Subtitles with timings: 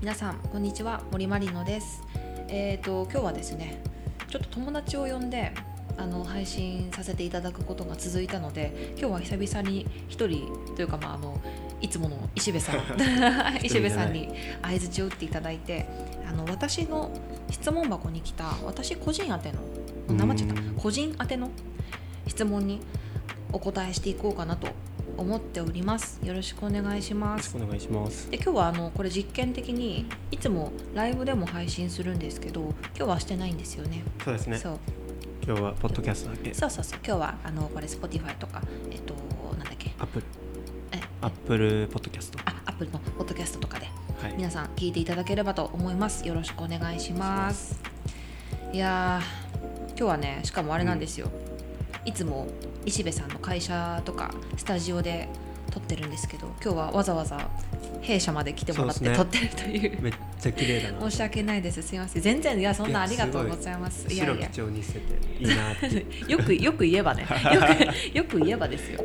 [0.00, 2.02] 皆さんこんにちは森まりのです。
[2.48, 3.82] えっ、と今日はですね
[4.30, 5.52] ちょっと友達を呼んで
[5.98, 11.38] あの配信させていただくことが続いたので今日は久々に一人というかまああの
[11.82, 12.76] いつもの石部さん
[13.62, 14.30] 石部さんに
[14.62, 15.86] 相づちを打っていただいて
[16.26, 17.10] あの私の
[17.50, 19.58] 質問箱に来た私個人宛ての
[20.16, 21.50] 生ちゃったうん個人宛ての
[22.26, 22.80] 質問に
[23.52, 24.68] お答えしていこうかなと
[25.20, 26.18] 思っております。
[26.24, 28.30] よろしくお願いしよますお願いします。
[28.30, 32.62] で今日はあのこれ実験的にいつもライブでも配信するんですけど
[32.96, 34.02] 今日はしてないんですよね。
[34.24, 34.56] そうですね。
[34.56, 34.78] そう。
[35.44, 36.54] 今日はポッドキャストだけ。
[36.54, 37.00] そうそうそう。
[37.04, 39.14] 今日はあのこれ Spotify とかえっと
[39.58, 39.92] なんだっけ？
[39.98, 40.24] アップル
[40.92, 42.38] えアップルポッドキャスト。
[42.46, 43.86] あアップルのポッドキャストとかで
[44.22, 44.34] はい。
[44.36, 46.26] 皆さん聞いていただければと思います。
[46.26, 47.78] よろしくお願いします。
[48.72, 51.28] いやー今日はねしかもあれなんですよ、
[52.06, 52.46] いつも
[52.86, 55.28] 石部さんの会社とかスタジオで
[55.70, 57.48] 撮ってるんですけど今日はわざわざ
[58.00, 60.02] 弊社まで来てもらって撮ってるという。
[60.02, 61.10] めっちゃ綺麗だな。
[61.10, 61.82] 申し訳ないです。
[61.82, 62.22] すいません。
[62.22, 64.12] 全然いやそんなありがとうございます。
[64.12, 64.40] いや白い。
[64.40, 65.72] や基調にしてていいな。
[66.28, 67.22] よくよく言えばね。
[67.22, 69.04] よくよく言えばですよ。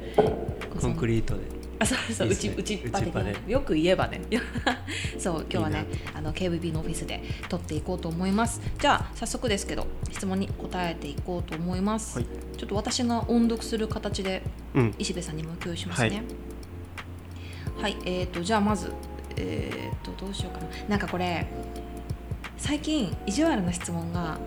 [0.79, 1.64] コンクリートで。
[1.79, 2.33] あそうそうね。
[2.33, 4.21] うちうちっでよく言えばね。
[5.19, 8.61] そう今日はねいいあの KVB のオフィスで撮っていこうと思います。
[8.79, 12.27] じゃあ早速ですけど質問に答えていこうと思います、はい。
[12.57, 14.95] ちょっと私が音読する形でうん。
[14.97, 16.23] 石部さんにも共有しますね。
[17.77, 18.91] はい、えーとじゃあまず
[19.37, 20.67] えー、とどうしようかな。
[20.89, 21.45] なんかこれ
[22.57, 24.39] 最近意地悪な質問が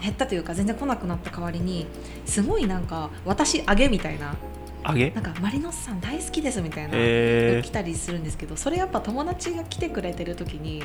[0.00, 1.86] 減ったというか全然来なくなった代わりに
[2.24, 4.34] すごいなんか私あげみたいな
[4.88, 5.10] 揚げ？
[5.10, 10.82] なんかマリノスさん大好きですみたいな、え来たりするんですけどそれやっぱ友達が来てくれてる時に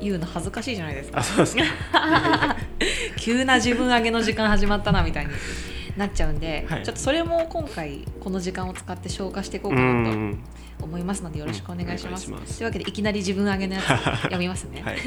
[0.00, 1.58] 言うの恥ずかしいじゃないですー。
[1.92, 2.56] か。
[3.18, 5.32] 急な自分上げの時間始まったなみたいに
[5.96, 10.38] なっちゃうんで、はいちょっとそれも今回この時間を使って消化していこううかなとん。
[10.80, 13.84] 思いますのでよろしくお願いします,、うんますというわけでいきなり自分上げのやつ
[14.22, 14.98] 読みますね、は い。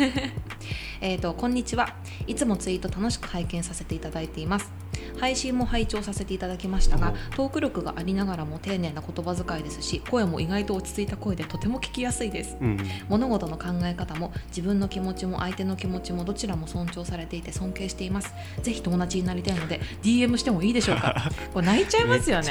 [0.99, 1.95] えーとこんにちは
[2.27, 4.69] いつもツイート楽しく拝見させていただいています
[5.19, 12.57] 配信も拝聴させていただきましたがおトーク力がありながらも丁寧な言葉遣いですし声も意外と落ち着いた声でとても聞きやすいです。
[12.59, 12.77] うん。
[13.09, 18.33] 物事の考え方も自分の気持ちも相手の気持ちもどちらも尊重されていて尊敬しています。
[18.61, 21.29] ぜひ友達になりたいので DM してもいいでしょうか？
[21.53, 22.47] これ泣いちゃいますよね。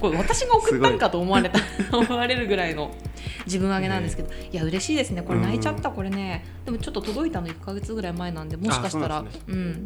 [0.00, 1.58] これ私が送ったんかと思われた
[1.96, 2.90] 思われるぐらいの
[3.46, 5.22] 自分上げなんですけど、いや嬉しいですね。
[5.22, 6.44] これ泣いちゃったこれね。
[6.64, 9.24] でもちょっと届いたの1ヶ月ぐらい前なんでもしかしたらう
[9.56, 9.84] なん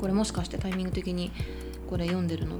[0.00, 1.30] これもしかしてタイミング的に
[1.88, 2.56] これ読んでるの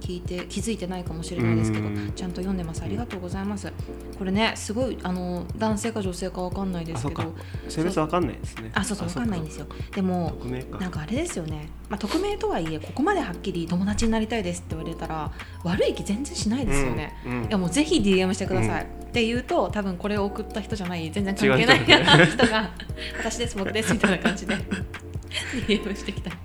[0.00, 2.12] 聞いて気づいてないかもしれないですけどうん。
[2.12, 2.82] ちゃんと読んでます。
[2.82, 3.70] ありがとうございます。
[4.18, 7.34] これねすごいあの男性か女性かわかんないですけど。
[7.68, 8.70] 性別わかんないですね。
[8.74, 9.66] あそうそうわかんないんですよ。
[9.66, 10.32] よでも。
[10.78, 15.30] なんかあれですよね、まあ、匿名とはいえここまではっきり友達になりたいですって言われたら
[15.64, 17.32] 悪い気全然しないですよね、うん。
[17.32, 17.44] うん。
[17.44, 22.70] いやもうぜひ DM してください、って言うと多分これを送った人じゃない全然関係ない人が
[23.18, 24.54] 私です僕ですみたいな感じで
[25.66, 26.36] DM してきたり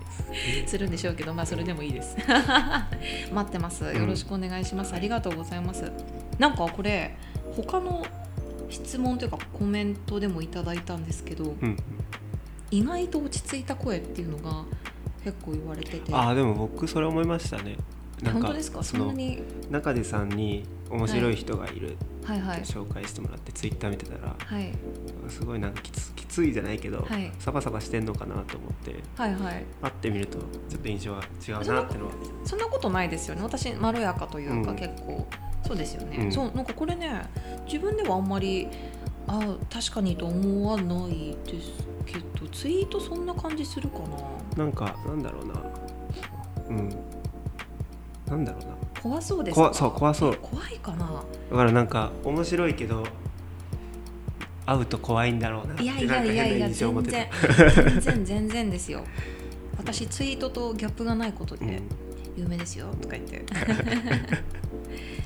[0.66, 2.18] するんでしょうけどまあそれでもいいです。
[3.32, 3.84] 待ってます。
[3.84, 5.92] よろしくお願いします、ありがとうございます。
[6.40, 7.16] なんかこれ
[7.56, 8.06] 他の
[8.70, 11.78] 質問というかコメントでもいただいたんですけどうん。
[12.72, 14.66] 意外と落ち着いた声っていうのが
[15.24, 16.14] 結構言われてて。
[16.14, 17.78] あーでも僕それ思いましたね。
[18.22, 18.84] なんか本当ですか？
[18.84, 19.42] そんなに？
[19.70, 22.42] 中出さんに面白い人がいるはい。
[22.42, 22.62] はい。
[22.62, 24.72] 紹介してもらってツイッター見てたらはい。
[25.30, 27.32] すごいなんかきつきついじゃないけど、はい。
[27.40, 29.66] サバサバしてんのかなと思ってはいはい。
[29.82, 30.40] 会ってみると
[30.70, 32.12] ちょっと印象は違うなってのは。
[32.46, 33.42] そんなことないですよね。
[33.44, 34.76] 私まろやかというか、うん。
[34.78, 35.28] 結構。
[35.68, 36.32] そうですよね、うん。
[36.32, 37.24] そうなんかこれね
[37.66, 38.68] 自分ではあんまり
[39.28, 41.72] あ確かにと思わないです
[42.06, 43.98] けどツイートそんな感じするか
[44.56, 44.64] な？
[44.64, 45.54] なんかなんだろうな。
[46.70, 46.90] うん
[48.28, 48.76] なんだろうな。
[49.02, 49.56] 怖そうです。
[49.56, 50.38] か怖そう怖そう。
[50.42, 51.24] 怖いかな。
[51.52, 53.04] だからなんか面白いけど
[54.66, 57.28] 会うと怖いんだろうなっていやいやいやいや全然
[57.62, 59.04] 全然全然ですよ。
[59.78, 62.06] 私ツイートとギャップがないことでうん。
[62.38, 63.46] 有名ですよとか言って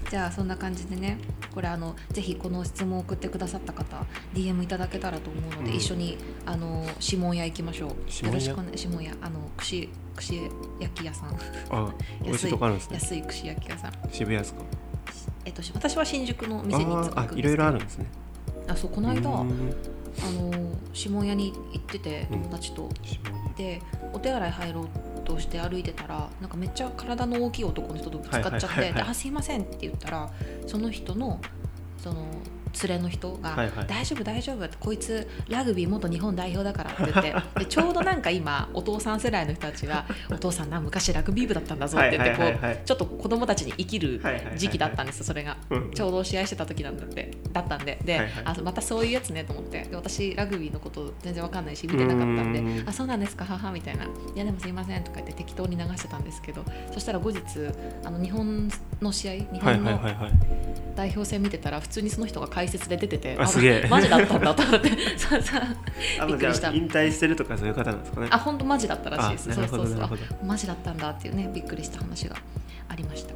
[0.09, 1.17] じゃあそんな感じでね
[1.53, 5.77] これあのぜひこの質問を送ってくださった方 DM いただけたらと思うので、うん。
[5.77, 7.95] 一緒にあの指紋屋行きましょう。
[8.09, 8.27] 指紋屋？
[8.29, 9.13] よろしくお願い指紋屋。
[9.21, 10.41] あの串串
[10.79, 11.29] 焼き屋さん。
[11.69, 12.95] あ 美味しいとこあるんですね。
[12.95, 13.91] 安い串焼き屋さん。
[14.11, 14.61] 渋谷ですか？
[15.45, 17.21] えっと私は新宿の店にいつも行くんですけど。
[17.21, 18.06] あーあいろいろあるんですね。
[18.67, 19.50] あそうこの間あうん。
[19.50, 22.41] の指紋屋に行っててうん。
[22.44, 22.89] 友達と、
[23.57, 23.81] で
[24.13, 24.88] お手洗い入ろう
[25.30, 30.30] として歩いてたらなんかめっちゃ体の大きい男の人とぶつかっちゃってあすいませんって言ったら
[30.66, 31.40] その人の
[31.98, 32.26] その
[32.88, 44.21] 連れの人がはいはい「大丈夫大丈夫」ってこいつラグビー元日本代表だからって言ってでちょうどなんか今お父さん世代の人たちが「お父さんな昔ラグビー部だったんだぞ」って言ってこうちょっと子供たちに生きる
[44.56, 45.57] 時期だったんですよそれが。
[45.69, 48.00] うんちょうど試合してた時なんだってだったんで。
[48.04, 48.31] で、はいはい。
[48.45, 49.83] あまたそういうやつねと思って。
[49.83, 54.06] で私ラグビーのこと全然わかんないし見てなかったんでうんあそうなんですか母みたいな。
[54.06, 57.39] いやでもすいませんとか言って適当に流してたんですけどそしたら後日
[58.04, 58.69] あの日本
[59.01, 60.00] の試合日はい本の
[60.95, 63.88] 代表戦見てたら普通にその人が解説で出ててあすげえ。
[63.89, 64.89] マジだったんだと思って。
[65.17, 65.61] そうそう。
[66.19, 66.71] あびっくりした。
[66.73, 68.27] 引退してるとかそういう方なんですかね。
[68.31, 69.53] あ本当マジだったらしいです。
[69.53, 70.09] そうそうそう。
[70.45, 72.35] マジだったんだっていうねびっくりした話が
[72.89, 73.33] ありました。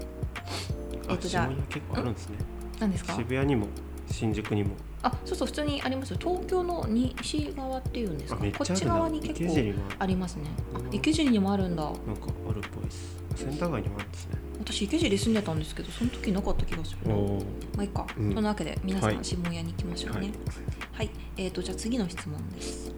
[1.09, 2.35] えっとじゃあ結構あるんですね。
[2.81, 3.13] 何ですか？
[3.15, 3.67] 渋谷にも
[4.11, 4.71] 新宿にも。
[5.03, 6.17] あそうそう普通にありますよ。
[6.19, 10.43] 東京の西側っていうんですあかこっち側に結構ありますね。
[10.91, 11.83] 池尻にもあるんだ。
[11.83, 12.01] なんか
[12.49, 13.23] あるっぽいです。
[13.37, 17.15] センター街にもあるんですね私池尻住んでたんですけどその時なかった気がするな。
[17.15, 17.44] まお
[17.80, 18.33] あいいか、うん。
[18.33, 19.18] そんなわけで皆さはい。
[19.18, 20.31] ん下屋に行きましょうね。
[20.92, 21.06] ははい。
[21.07, 22.92] い、えーとじゃあ次の質問です。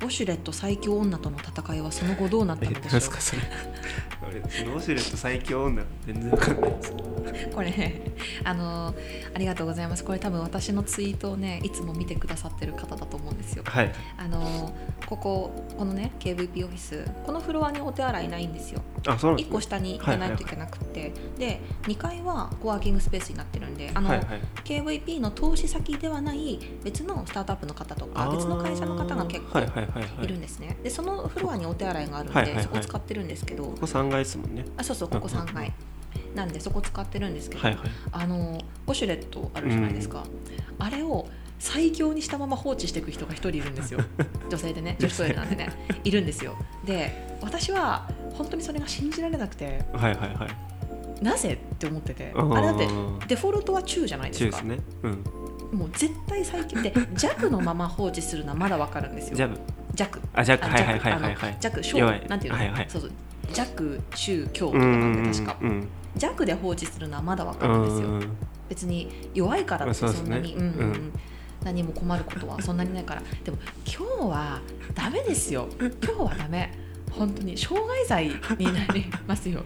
[0.00, 3.20] ウォシュレット最強女との戦いはその後どうなったえのでしょうか？
[3.20, 3.42] それ。
[4.26, 5.82] 俺そのオシュレット最強女。
[6.06, 6.92] 全然わかんないです
[7.54, 8.00] これね
[8.44, 8.96] あのー
[9.34, 10.04] ありがとうございます。
[10.04, 13.62] これ多分私のツイートをねいつも見てくださってる方だと思うんですよ。
[13.66, 13.92] はい。
[14.18, 14.72] あのー
[15.06, 18.82] こここのね KVP オフィスこのフロアにお手洗いないんですよ。
[19.02, 19.52] 1あそうなんですね。
[19.52, 24.26] 個下に行かないといけなくて、で2階はコワーキングスペースになってるんであの、はいはい。
[24.64, 30.24] KVP の投資先ではない別のスタートアップの方とか別の会社の方が結構はいはいはいはい。
[30.24, 32.64] いるんですね、でそのフロアにお手洗いがあるんで、はいはいはい。
[32.64, 33.64] そこ使ってるんですけど。
[33.64, 34.64] ここ3階ですもんね。
[34.76, 35.72] あそうそうここ3階
[36.34, 37.90] なんでそこ使ってるんですけど、はいはい。
[38.12, 40.24] あのウォシュレットあるじゃないですか、
[40.78, 41.28] あれを
[41.58, 44.00] 最強にしたまま放置していく人が一人いるんですよ。
[44.48, 45.68] 女性でね女子トイレなんでね。
[46.04, 46.56] いるんですよ。
[46.84, 51.24] で私は本当にそれが信じられなくてはいはいはい。
[51.24, 52.88] なぜって思っててあれだって
[53.28, 54.56] デフォルトは中じゃないですか。
[54.58, 54.84] 中ですね。
[55.02, 55.78] うん。
[55.78, 56.80] もう絶対最強。
[56.80, 59.36] で弱のまま放置するのはまだわかるんですよ。
[59.36, 59.58] 弱
[60.34, 61.56] あジャックあはいはいはいはいはい。
[61.60, 61.82] 弱。
[61.82, 62.86] 小なんていうの、はいはい。
[62.88, 63.10] そうそう。
[63.52, 65.56] 弱中強とかうんなんで確か。
[65.60, 65.88] うん
[66.20, 68.08] 弱で放置するのはまだわかうるんですよ。
[68.08, 68.36] ん。
[68.68, 70.80] 別に弱いからってそんなに、うんうんうん。
[70.80, 71.12] うん。
[71.64, 73.22] 何も困ることはそんなにないから。
[73.42, 74.60] でも今日は
[74.94, 75.68] ダメですよ。
[75.78, 76.72] 今日はダメ。
[77.10, 77.54] 本当に。
[77.54, 78.28] 傷害罪
[78.58, 79.64] になりますよ。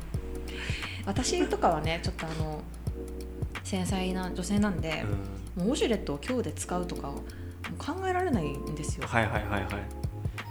[1.06, 2.62] 私とかはねちょっとあの
[3.62, 5.04] 繊細な女性なんで、
[5.56, 7.12] もうウォシュレットを今日で使うとか
[7.78, 9.06] 考えられないんですよ。
[9.06, 10.03] はいはいはいはい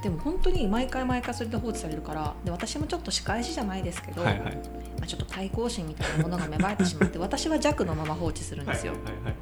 [0.04, 4.56] でも本当に毎回毎回それで放置されるからで私もちょっと仕返しじゃないですけど、はいはい。
[4.56, 4.60] ま
[5.04, 9.36] あ、ちょっと対抗心みたいなものが芽生えてしまって 私は弱のまま放置するんですよ、はいはい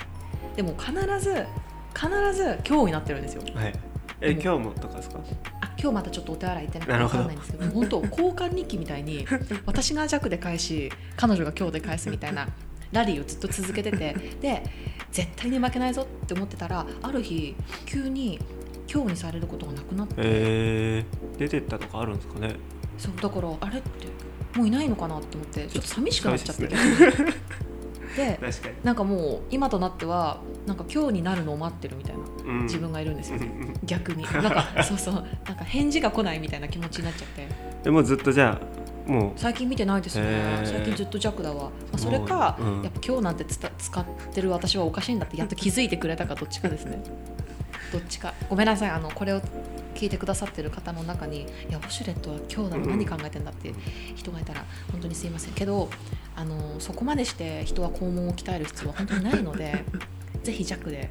[0.56, 1.46] でも必ず
[1.96, 3.42] 必ず今日になってるんですよ。
[3.56, 3.64] はい。
[3.66, 3.74] はい
[4.24, 5.20] え今日もとかですか？
[5.62, 9.26] あ今日またちょっとお手洗い行ってなくて分かんないんですけど本当交換日記みたいに
[9.66, 12.48] 私が弱で返し彼女が今日で返すみたいな
[12.92, 14.64] ラリーをずっと続けててで
[15.12, 17.56] 絶対に負けないぞって思ってたらある日
[17.88, 18.40] 急に
[18.92, 20.14] 今日にされることがなくなって。
[20.18, 22.56] えー、出てったとかあるんですかね。
[22.98, 24.08] そうだからあれって
[24.58, 26.70] もういないのかなって思ってちょっと寂しくなっちゃって。
[26.70, 27.34] 寂
[28.16, 28.40] で
[28.84, 32.64] なんかもう今となってはなんか今日になるのを待ってるみたいなうん。
[32.64, 34.24] 自分がいるんですよ、うんうん逆に。
[34.24, 35.14] なんかそうそう。
[35.14, 35.24] なん
[35.56, 37.48] か返事が来ないみたいな気持ちになっちゃって。
[37.84, 40.26] でもずっとじゃあも最近見てないですね。
[40.26, 40.66] へー。
[40.66, 42.82] 最近ずっと弱だわ、まあ、それか、うん。
[42.84, 47.02] やっぱ今日なんてつた使ってる私はおかしいんだってやっと気づいてくれたかどっちかですね
[47.92, 48.34] どっちか。
[48.50, 48.90] ごめんなさい。
[48.90, 49.42] あのこれを
[49.96, 53.74] 聞いてくださってる方の中にいやウォシュレットは今日だろうん何考えてんだって
[54.16, 55.54] 人がいたら本当にすいません。
[55.54, 55.90] けど
[56.36, 59.86] あのそこまでして人は肛門を鍛える必要は本当にないので
[60.44, 61.10] ぜひ弱で。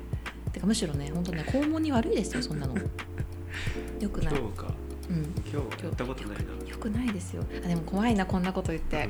[0.52, 2.74] てかむしろね本当ね肛門に悪いですよそんなの。
[2.74, 4.74] よくうない、今日か。
[5.08, 6.42] うん、今日はやったことないな。
[6.42, 6.48] よ
[6.80, 7.44] くないですよ。
[7.64, 9.08] あでも怖いなこんなこと言って。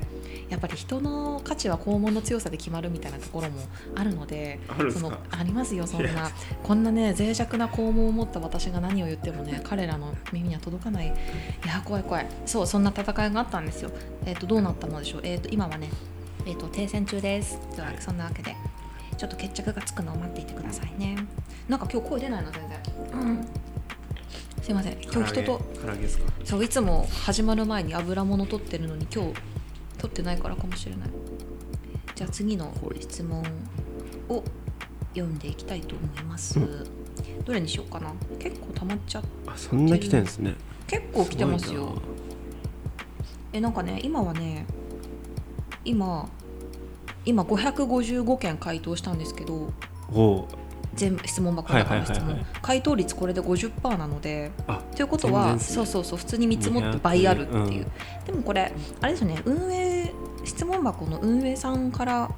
[0.49, 3.61] やっぱり人の価値は肛門の強さで決まるみたいなところも
[3.95, 5.19] あるのでそのあるんですか？
[5.39, 6.31] ありますよそんな。
[6.62, 11.07] こんなね脆弱な肛門を持った私が何を言ってもね彼らの耳には届かない。
[11.07, 12.27] いや怖い怖い。
[12.47, 13.91] そうそんな戦いがあったんですよ。
[14.27, 15.21] えっ、とどうなったのでしょう。
[15.23, 15.89] えっ、と今はね
[16.47, 17.59] えっ、と停戦中です。
[17.77, 17.97] でははい。
[18.00, 18.57] そんなわけで
[19.17, 21.17] ちょっと決着がつくのを待っていてくださいね。
[21.69, 23.21] なんか今日声出ないの全然。
[23.21, 23.47] うん
[24.71, 24.99] すいません。
[25.03, 25.61] 今日人と。
[25.83, 26.33] 唐揚げですか？
[26.45, 29.33] そういつも始まる前に油物取ってるのに今日
[29.99, 31.09] 取ってないからかもしれない。
[32.15, 33.03] じゃあ次のはい。
[33.03, 33.43] 質問
[34.29, 34.45] を
[35.12, 36.87] 読んでいきたいと思います、う
[37.45, 38.12] どれにしようかな。
[38.39, 40.55] 結構溜まっちゃあそんな来てんですね。
[40.87, 42.00] 結構来てますよ。
[43.53, 44.67] えなんかね今はね
[45.85, 46.29] 今
[47.25, 49.67] 今555件回答したんですけどな
[50.12, 50.45] おう
[51.00, 52.42] 全部質問箱の中の質問はいはいはい。
[52.42, 55.59] はい回答率これで50%なのであということは、ね。
[55.59, 57.71] そうそうそう普通に見積もって倍あるっていう、うん
[58.26, 60.12] でもこれあれですよね運営
[60.45, 62.30] 質問箱の運営さんから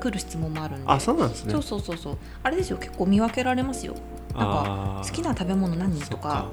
[0.00, 0.90] 来る質問もあるんで。
[0.90, 1.52] あそうなんですね。
[1.52, 2.18] そうそうそうそう。
[2.42, 3.94] あれですよ結構見分けられますよ。
[4.34, 6.48] なんか好きな食べ物何とか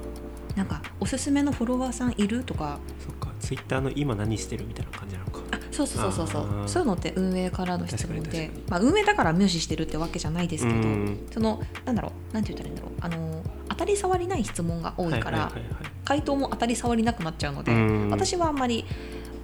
[0.56, 2.80] なんかおすすめのフォロワーさんいるとか。
[3.00, 3.30] そっか。
[3.40, 5.40] ツイッターの今何してるみたいな感じなのか。
[5.47, 5.47] あ
[5.78, 6.84] そうそうそうそうそう。
[6.84, 11.28] いうのって運営からの質問でまあ、運営だから無視してるってわけじゃないですけど、うん。
[11.32, 12.92] そのなんだろうなんて言ったらいいんだろう。
[13.00, 15.92] あの当たり障りない質問が多いから、はいはいはいはい。
[16.06, 18.10] 回答も当たり障りなくなっちゃうので、うん。
[18.10, 18.86] 私はあんまり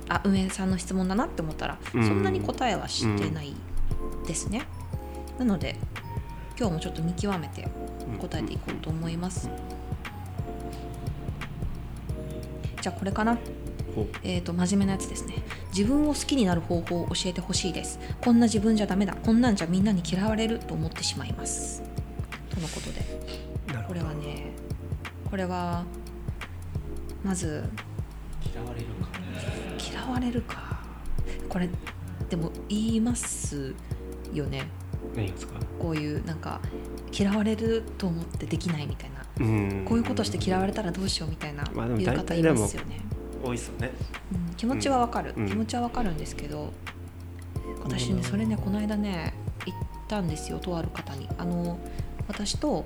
[0.10, 2.08] あ運営さんの質問だなって思ったら、うん。
[2.08, 3.54] そんなに答えはしてない
[4.26, 4.66] ですね、
[5.38, 5.76] なので
[6.58, 7.68] 今日もちょっと見極めて
[8.22, 9.50] 答えていこうと思います、
[12.82, 13.38] じゃあこれかな
[14.24, 15.44] えー、と真面目なやつですね。
[15.76, 18.00] 自分を好きになる方法を教えてほしいです。
[18.22, 19.16] こんな自分じゃダメだ。
[19.16, 21.82] こんなんじゃみんなに嫌われると思ってしまいます。
[22.50, 23.04] とのことで。
[23.88, 24.52] これはね
[25.30, 25.84] これは
[27.24, 27.64] まず
[28.54, 29.10] 嫌われるか。
[29.92, 30.80] 嫌われるか。
[31.50, 31.70] これ
[32.30, 33.76] でも言います
[34.34, 34.68] よね。
[35.16, 35.60] 何ですか？
[35.80, 36.60] こういうなんか
[37.18, 39.24] 嫌われると思ってできないみたいな。
[39.40, 39.86] うん。
[39.86, 41.64] こういうことして嫌われたらどうしようみたいな
[41.98, 43.02] 言う方いますよね、
[43.44, 43.92] 多いっすよね。
[44.32, 45.48] うん、気持ちはわかる、うん。
[45.48, 46.72] 気持ちはわかるんですけど
[47.84, 49.34] 私ねそれねこの間ね
[49.66, 51.28] 言ったんですよとある方に。
[51.38, 51.80] あの
[52.28, 52.86] 私と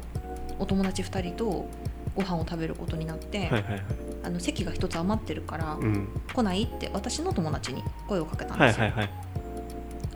[0.60, 1.70] お友達2人と
[2.16, 3.84] ご飯を食べることになって、はいはいはい。
[4.24, 6.08] あの席が1つ余ってるから、うん。
[6.34, 9.10] 来ないって私の友達に声をかけたんですよ、はいはいはい。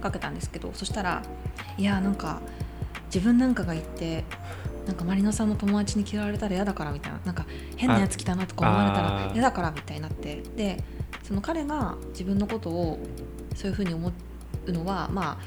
[0.01, 1.21] かけたんですけどそしたら
[1.77, 2.41] いやなんか
[3.05, 4.25] 自分なんかが言って
[4.87, 7.45] なんかマリノさんの友達に嫌われたら嫌だからみたいななんか
[7.81, 10.43] 変なやつ来たなとか思われたあら嫌だからみたいになって。
[10.55, 10.83] で
[11.23, 12.99] その彼が自分のことを
[13.55, 14.11] そういうふうに思
[14.67, 15.37] うのはまあ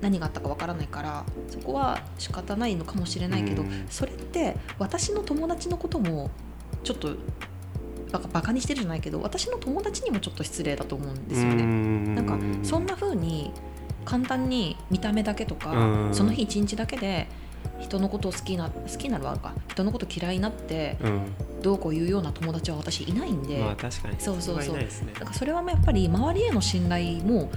[0.00, 3.86] 何があったかわからないからそこは仕方ないのかもしれないけど、うん。
[3.88, 6.30] それって私の友達のことも
[6.84, 7.16] ちょっと
[8.12, 11.64] バカバカにしてるじゃないけど私の友達にもちょっと失礼だと思うんですよね。
[12.14, 13.52] ななんかそんな風に
[14.04, 16.14] 簡単に見た目だけとか、うん。
[16.14, 17.28] その日一日だけで
[17.82, 19.52] 人のことを好きな好きになるわか。
[19.68, 21.22] 人のこと嫌いになってうん。
[21.62, 24.16] どうこう言うような友達は私いないんで、まあ確かに。
[24.18, 24.76] そうそうそう。
[24.76, 24.88] ね。
[25.18, 27.50] なんかそれはやっぱり周りへの信頼も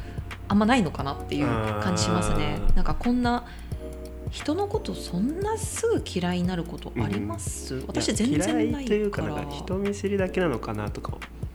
[0.48, 1.46] あんまないのかなっていう
[1.82, 2.60] 感じしますね。
[2.70, 3.46] うんなんかこんな
[4.32, 11.13] 人のことそんなすぐ嫌いになることあります、私全然ないというかからなんか人見知りだけなのかなとか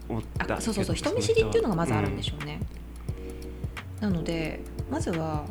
[0.09, 0.95] 思ったあそうそうそう。
[0.95, 2.59] 人見知りっていうのがまずあるんでしょうね、
[3.99, 5.45] なのでまずは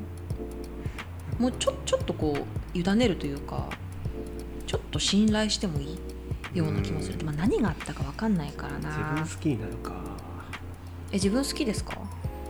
[1.41, 2.37] もうちょちょっとこ
[2.75, 3.69] う委ねるというか
[4.67, 5.99] ちょっと信頼してもい
[6.55, 7.27] いような気もする、うん。
[7.27, 9.93] まあ、何があったか分かんないから自な分好きになるか。
[11.11, 11.97] え自分好きですか？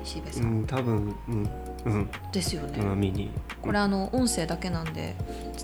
[0.04, 1.48] 石部さ、うんん多分うん
[1.84, 2.10] うん。
[2.32, 3.30] ですよね、まみに。
[3.62, 5.14] これあの音声だけなんで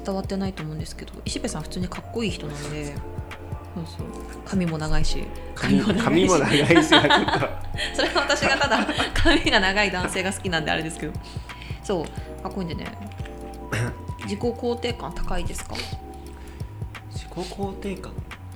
[0.04, 2.94] 伝わってないと思うんですけど石部さん普通にかっこいい人なんで。
[3.74, 4.06] そうそう。
[4.46, 5.24] 髪も長いし。
[5.54, 6.02] 髪長いし。
[6.02, 6.88] 髪も長いし
[7.94, 11.12] それは私がただ髪が長い男性が好きなんであれですけど
[11.86, 12.42] そう。
[12.42, 12.86] かっこいいんでね。
[14.24, 15.74] 自己肯定感高いですか、
[17.12, 18.12] 自己肯定感？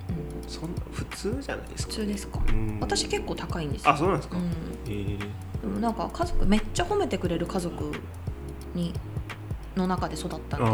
[0.09, 1.93] うん、そんな普通じゃないですか？
[1.93, 2.41] 普通ですか？
[2.49, 2.79] うん。
[2.81, 3.91] 私結構高いんですよ。
[3.93, 4.45] あそうなんですか、うん。
[4.45, 4.49] へ
[4.89, 5.19] え。
[5.63, 7.93] でもなんか家族めっちゃ褒めてくれる家族
[8.75, 8.93] に
[9.77, 10.71] の中で育ったんで。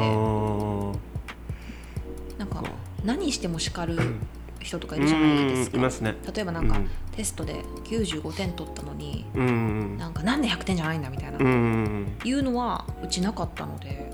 [2.38, 2.62] なんか
[3.04, 4.26] 何しても叱るう ん
[4.66, 5.76] 人とかいるじゃないですか。
[5.78, 6.14] いますね。
[6.34, 6.78] 例えばなんか、
[7.16, 9.50] テストで95点取ったのにうんう
[9.94, 14.10] んなんかなんで100点じゃないんだみたいな、うんうんいうのはうちなかったので。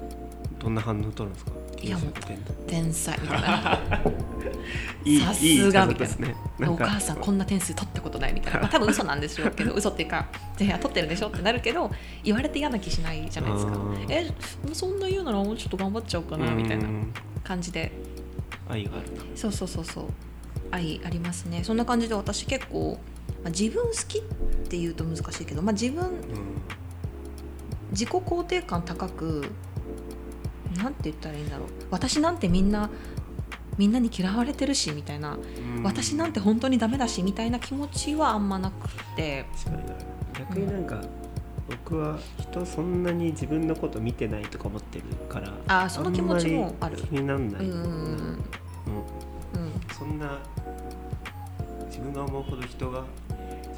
[0.61, 1.52] どんな反応取るんですか？
[1.82, 3.80] いやもう95点天才みたいな。
[5.04, 6.37] いいさすいいが家族ですね。
[6.61, 6.85] なんか。
[6.85, 10.28] お母さんこんな点数取ったことないみたいな、 まあ、多分嘘なんでしょうけど嘘っていうか
[10.61, 11.90] いや取ってるでしょってなるけど
[12.23, 13.73] 言われて嫌な気しないじゃないですか。
[14.11, 14.30] え
[14.73, 17.12] そんな言うならもうちょっと頑張っちゃおうかなみたいなうん。
[17.42, 17.90] 感じで。
[18.68, 19.23] 愛があるな。
[19.35, 20.04] そうそうそうそう
[20.72, 21.62] 愛ありますね。
[21.62, 22.98] そんな感じで私結構、
[23.44, 24.22] まあ、自分好きっ
[24.68, 26.12] ていうと難しいけど、まあ、自分うん
[27.92, 29.44] 自己肯定感高く
[30.78, 31.68] なんて言ったらいいんだろう。
[31.90, 32.90] 私なんてみんな
[33.78, 35.36] みんなに嫌われてるしみたいな、
[35.76, 35.82] うん。
[35.82, 39.44] 私なんて本当にダメだしみたいな気持ちはあんまなくて。
[40.38, 41.00] 逆になんか、
[41.68, 46.96] 僕は人そんなに自分のこと見てないとか思ってるからあーその気持ちもある。
[46.96, 47.94] 気になんない、うんうんうんうん。
[47.94, 48.42] うん。
[49.96, 50.62] そんな自
[52.02, 53.04] 分が思うほど人が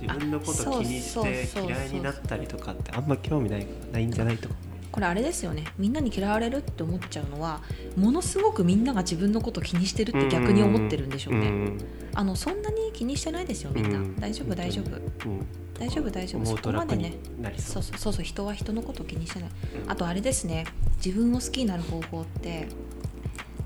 [0.00, 4.54] 自分のこと気にして嫌いになったりとかってあんま興味ないないんじゃないとか。
[4.93, 5.64] これあれですよね。
[5.76, 7.62] みんなに嫌われるって思っちゃうのは
[7.97, 11.78] ものすごくみんなが自分のこと気にしてるって逆に思ってるんでしょうね、ん。
[12.14, 14.16] あのそんなに気にしてないですよみんな、うん。
[14.21, 15.28] 大丈夫大丈夫。
[15.28, 15.47] うん。
[15.76, 16.43] 大丈夫大丈夫。
[16.43, 17.14] 思そうこまでね。
[17.59, 17.83] そう。
[17.83, 19.49] そうそうそうそう人は人のこと気にしてない。
[19.85, 19.90] うん。
[19.90, 20.64] あとあれですね。
[21.04, 22.69] 自分を好きになる方法って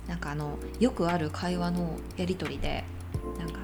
[0.09, 2.85] なんかあのよくある会話のやり取りで
[3.38, 3.59] なんか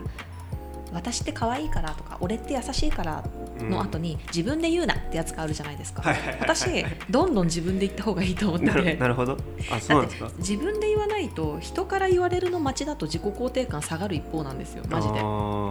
[0.94, 3.24] 私って可愛いからとか俺って優しいから
[3.58, 6.40] の後に自分で言うなってやつがあるじゃないですか、はいはいはいはい。
[6.42, 9.36] 私どんどん自分で言った方がいいと思ってなるてなるほど。
[9.70, 10.30] あそうなんですか？
[10.38, 15.14] 自分で言わないと人から言われるの待ちだと自己肯定感下がる一方なんですよマジで。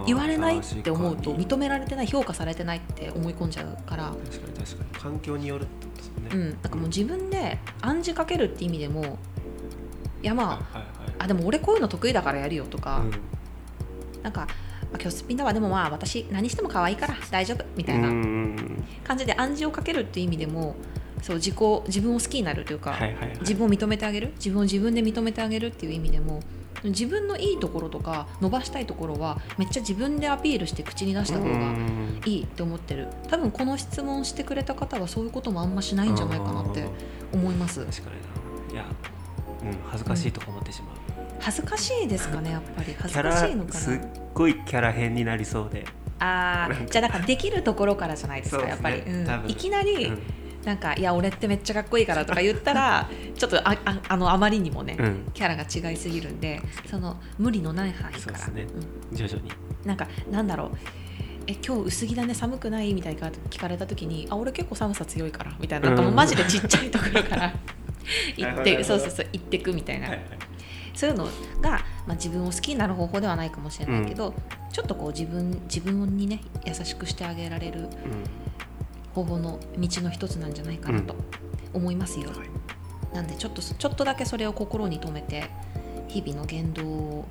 [0.06, 3.76] 言われないって思うと認められてない評価されてないって思い込んじゃう。
[3.86, 4.90] から確かに確かに。
[5.00, 6.28] 環境によるってことですよね。
[6.32, 9.18] うんなんかもう自分で暗示かけるって意味でも
[10.22, 11.14] いやまあはいはいはい。
[11.18, 14.22] あでも俺こういうの得意だからやるよとか、うん。
[14.22, 14.46] なんか、ま
[14.98, 20.76] あ、今日すっぴんだわでもまあ私何しても可愛いから大丈夫みたいなうん感じで暗示をかけるっていう意味でも
[21.22, 21.54] そう自己
[21.86, 23.38] 自分を好きになるというか、はいはいはい。
[23.40, 26.40] 自分を認めてあげる自分を自分で認めてあげるっていう意味でも
[26.82, 33.08] 自分のいいところとか伸ばしたいところはめっちゃ自分でアピールして口に出した方うがんいいって思ってる。
[33.30, 36.84] 多分この質問してくれた方はそういうこともあんましないんじゃないかなって
[37.32, 37.84] 思います。
[37.86, 38.16] 確かに
[38.68, 38.74] な。
[38.74, 38.84] いや、
[39.62, 40.96] うん、恥ずかしいとか思ってしまう、
[41.44, 42.94] 恥ずかしいですかねやっぱり。
[42.98, 45.84] 恥ずかしいのラすっかなごいキャラ変になりそうで、
[46.18, 48.70] あーじゃあだからできるところからじゃないですかね。
[48.70, 49.50] やっぱり、うん。
[49.50, 50.22] いきなり、うん。
[50.64, 55.26] なんか「いや俺ってめっちゃかっこいいから」とか言ったらちょっとあああのあまりにもね、うん。
[55.34, 58.66] キャラが違いすぎるんでその無理のない範囲から、そうですね。
[59.10, 59.16] うん。
[59.16, 59.52] 徐々に。
[59.84, 60.70] なんかなんだろう。
[61.46, 62.94] え今日薄着だね寒くない？
[62.94, 65.88] みたいな聞かれた時にあ俺結構寒さ強いからみたいな。
[65.88, 67.52] なんかもうマジでちっちゃいところから
[68.38, 70.26] 言ってそうそうそう言ってくみたいな、はいはい
[70.94, 71.24] そういうの
[71.60, 74.34] が、まあ、自分を好きになる方法ではないかもしれないけど、
[74.72, 77.88] ちょっとこう自分自分にね優しくしてあげられる
[79.14, 81.14] 方法の道の一つなんじゃないかなと
[81.72, 83.14] 思いますよ、はい。
[83.14, 85.50] なんでちょっとちょっとだけそれを心に留めて
[86.08, 87.26] 日々の言動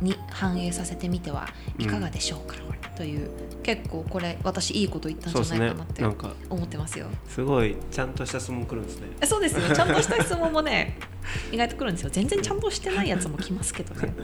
[0.00, 2.56] に反映させてみてはいかがでしょうか、
[2.96, 3.30] という
[3.62, 6.04] 結構これ私いいこと言ったんじゃないかなって
[6.48, 7.06] 思ってますよ。
[7.26, 9.08] すごいちゃんとした質問来るんですね。
[9.20, 9.74] えそうですよ。
[9.74, 10.98] ちゃんとした質問もね
[11.52, 12.10] 意外と来るんですよ。
[12.10, 14.12] 全然ちゃんとしてないやつも来ますけどね。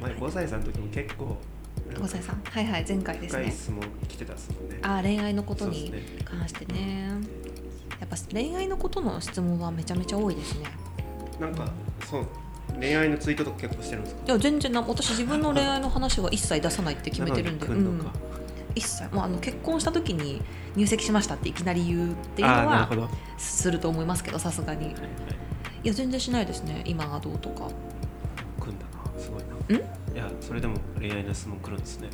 [0.00, 1.36] 前5歳さんの時も結構
[1.96, 2.42] 小西さん？
[2.44, 3.50] はいはい前回ですね。
[3.50, 4.78] 質問来てたっすもんね。
[4.82, 5.92] あー恋愛のことに
[6.24, 7.08] 関してね。
[8.00, 10.66] やっぱ恋愛のことの質問はめちゃめちゃ多いですね。
[11.40, 11.70] なんか
[12.08, 12.26] そう
[12.78, 14.22] 恋愛のツイートとか結構してるんですか？
[14.26, 17.98] いや全然な私自分の恋愛の話は一切出さないって決めてるんで、うん
[18.76, 20.40] 一切もうあの結婚した時に
[20.76, 22.88] 入籍しましたっていきなり言うっていうのは
[23.38, 24.90] すると思いますけどさすがに。
[24.90, 25.00] いは
[25.82, 27.68] い、や全然しないですね今がどうとか。
[28.60, 29.20] 来んだな。
[29.20, 29.84] すごいな。
[30.14, 32.10] いやそれでも恋愛の質問来るんですね。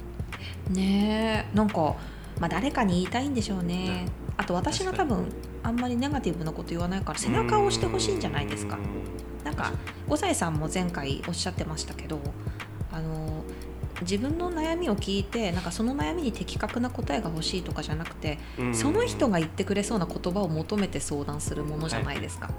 [0.70, 1.56] ねえ。
[1.56, 1.96] なんか、
[2.40, 4.06] まあ、誰かに言いたいんでしょうね。
[4.36, 5.26] あと私が多分
[5.64, 8.76] あんまりネガティブなこと言わないから背中を押してほしいんじゃないですか。
[8.76, 9.72] うなんか
[10.08, 12.20] 五歳さんも前回おっしゃってましたけど
[12.92, 13.42] あの
[14.02, 18.74] 自分の悩みを聞いてなんかその悩みに的確な答えが欲しいとかじゃなくてーん。
[18.74, 22.52] その人が言ってくれそうな言葉を求めて相談するものじゃないですか、は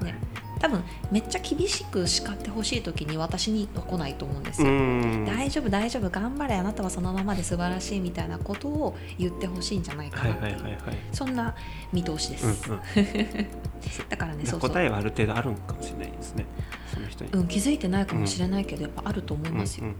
[0.00, 0.04] い。
[0.04, 0.12] はい。
[0.12, 0.18] ね。
[0.58, 5.24] 多分めっちゃ厳しく叱ってほしい時に私には来ないと思うんですうよ、ん。
[5.26, 11.54] 大丈夫大丈夫頑張れあなたはそのままで素晴らしいみたいなことを言ってほしいんじゃないかはいなっていう、はいはいはいそんな
[11.92, 12.80] 見通しです、うんうん。
[14.08, 16.46] だからねそう答えはある程度あるんかもしれないですね。
[16.92, 19.94] その人に、うん、気づいてないかもしれないけど、やっぱあると思いますよ、うん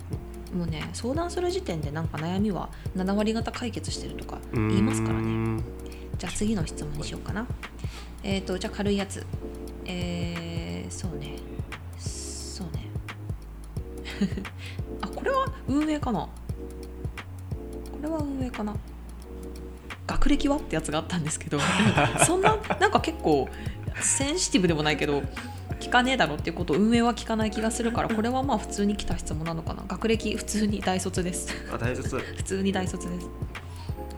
[0.55, 4.69] もうね相談する時点でなんか悩みは7割方解決してるとかうん。
[4.69, 5.25] 言いますからね。
[5.25, 5.65] うん
[6.19, 7.47] じゃあ次の質問にしようかな。
[8.23, 9.27] えっ、とじゃあ軽いやつ。
[9.85, 11.37] えー、そうね。
[11.99, 12.89] そうね。
[15.03, 16.21] あこれは運営かな？
[16.21, 16.31] こ
[18.03, 18.75] れは運営かな？
[20.07, 20.57] 学歴は？
[20.57, 21.59] ってやつがあったんですけど
[22.25, 23.47] そんななんか結構
[24.01, 25.23] センシティブでもないけど
[25.81, 29.85] 聞かねえだろっていうことを運営は聞かない気がするからこれはまあ普通に来た質問なのかな。
[29.87, 31.49] 学歴普通に大卒です。
[31.73, 32.17] あ大卒。
[32.37, 33.29] 普通に大卒です。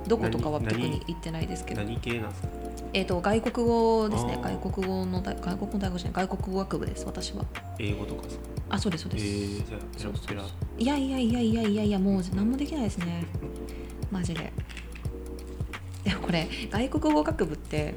[0.07, 0.88] どことかは特何？
[0.90, 1.83] に言ってないですけど。
[1.83, 2.49] 何系なんですか？
[2.94, 4.38] えー、と外国語ですね。
[4.42, 6.27] 外国語の大外国の大学じゃない。
[6.27, 7.44] 外国語学部です私は。
[7.79, 10.37] 英語とかですかあそうですそうえです、ー、じゃあペそうそう。
[10.37, 13.25] ラペラいやいやいやいやいやいやもう何もできないですね。
[14.11, 14.53] マジで。
[16.05, 17.94] でもこれ外国語学部って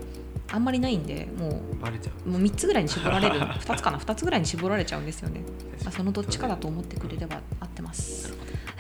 [0.52, 2.30] あんまりないんでもうう。
[2.30, 3.40] もう3つぐらいに絞られる。
[3.62, 5.42] 2つかな？2つぐらいに絞られちゃうんですよね。
[5.84, 8.34] まあそのどっちかだと思ってくれれば合ってます。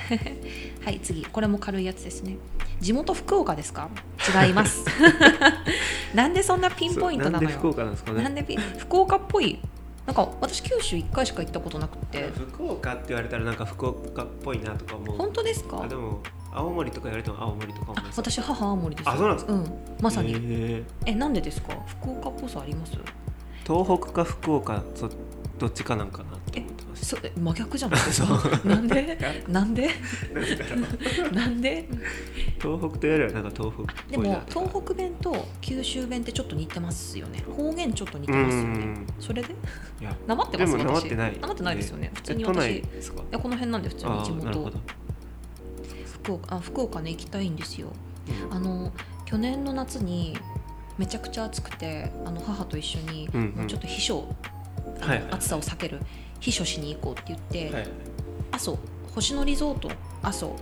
[0.84, 1.23] はい次。
[1.25, 2.38] これも軽いやつですね。
[2.79, 3.89] 地元福岡ですか？
[4.45, 4.86] 違います。
[6.13, 8.23] なんでそんなピンポイントなのそうなんで福よ岡なんですかね。
[8.23, 8.43] なんで
[8.77, 9.60] 福岡っぽい
[10.06, 12.30] なんか私九州1回しか行ったことなくて。
[12.30, 15.18] 福岡って言われたらなんか福岡っぽいなとか思う。
[15.18, 15.84] 本当ですか？
[15.84, 19.06] あでも青森とか言われても青森とか思いあます私母青森です。
[19.06, 19.54] よあそうなんですか？
[19.54, 21.74] うんまさに、ええなんでですか？
[21.86, 22.94] 福岡っぽさあります？
[22.94, 23.00] ー
[23.64, 25.08] 東北か福岡そ
[25.60, 26.38] どっちかなんかな
[27.02, 28.02] そえ真逆じゃない？
[28.06, 28.28] ですか
[28.64, 29.18] なんで？
[29.48, 29.90] なんで
[31.34, 31.88] なんで？
[32.60, 37.40] た東北というよりはなんか東北っでも東北弁と九州弁ってちょっと似てますよね。
[37.56, 38.68] 方言ちょっと似てうますよね。
[38.86, 39.08] ん。
[39.20, 39.56] それで？
[40.28, 41.40] なまってますなまっ私てない。
[41.40, 42.12] なまってないですよね。
[42.14, 42.84] え普通に私い
[43.32, 44.72] やこの辺なんで普通にあ地元。
[46.24, 47.88] 福岡あ福岡ね行きたいんですよ。
[48.50, 48.56] うん。
[48.56, 48.92] あの
[49.26, 50.38] 去年の夏に
[50.98, 53.50] めちゃくちゃ暑くてあの母と一緒に、うんうん。
[53.56, 54.28] もうちょっと避暑、
[55.02, 55.32] あのはいはい。
[55.32, 56.00] 暑さを避ける
[56.41, 57.88] 避暑しに行こうって言って、はい。
[58.51, 58.77] 阿蘇
[59.15, 59.89] 星野リゾート
[60.21, 60.56] 阿蘇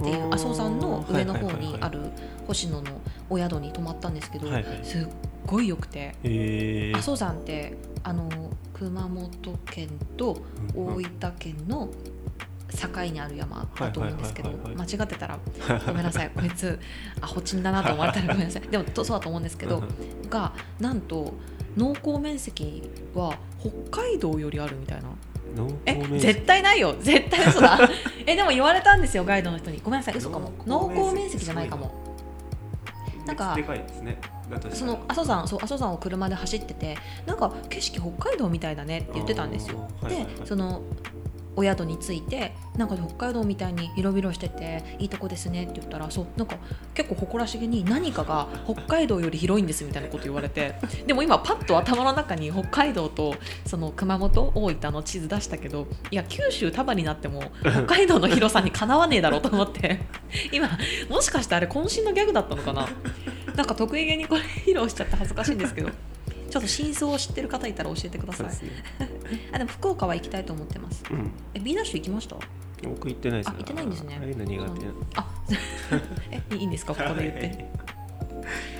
[0.00, 2.00] っていう阿蘇山の上の方にある
[2.46, 4.80] 星野のお宿に泊まったんですけど、はいはい。
[4.82, 5.06] すっ
[5.46, 6.98] ごい良くてえー。
[6.98, 8.28] 阿蘇山ってあの
[8.72, 10.38] 熊本県と
[10.74, 11.88] 大分県の
[12.68, 15.38] 境にある山だと思うんですけど間違ってたら
[15.86, 16.30] ごめんなさい。
[16.30, 16.78] こいつ
[17.20, 18.62] アホチンだなと思われたらごめんなさい。
[18.62, 19.82] でもとそうだと思うんですけど
[20.30, 21.34] がなんと
[21.78, 22.82] 農耕面積
[23.14, 23.38] は
[23.90, 25.08] 北海道よりあるみたいな。
[25.56, 26.94] 濃え絶対ないよ。
[27.00, 27.78] 絶対嘘だ。
[28.26, 29.80] えでも言われたんですよガイドの人に。
[29.82, 30.16] ごめんなさい。
[30.16, 30.52] 嘘かも。
[30.66, 31.90] 農農耕耕面積じゃないかも。
[33.24, 33.32] な。
[33.32, 34.20] んかでかいですね。
[34.72, 39.88] その阿蘇山そう阿蘇山を車で走っててなんか景色北海道みたいだねって言ってたんですよ。
[40.00, 40.34] はいはいはい。
[40.34, 40.82] でその
[41.58, 46.56] お宿に着いてなんか北海道みたいに広々してていいとこですねって言ったらそうなんか
[46.94, 53.34] 結構誇らしげに何かが北海道より広いんですみたいなこと言われてでも今パッと頭の中に北海道と
[53.66, 60.02] その熊本大分の地図出したけどいや九州束になっても北海道の広さにかなわねえだろうと思って
[60.52, 60.70] 今
[61.10, 62.88] もしかしてあれ渾身のギャグだったのかな？
[63.56, 65.90] なんか得意げにこれ披露しちゃって恥ずかしいんですけど。
[66.50, 68.46] ちょっと真相を知ってる方いたら教えてください。
[68.46, 68.70] ですね。
[69.52, 71.02] あでも福岡は行きたいと思ってます。
[71.10, 71.30] うん。
[71.54, 72.36] え B ダッシュ行きました？
[72.84, 74.16] 僕行ってないですあ行ってないんですね。
[75.16, 75.24] あ
[76.30, 76.94] えいいいんですか？
[76.96, 77.40] ここで言って。
[77.40, 77.68] はい。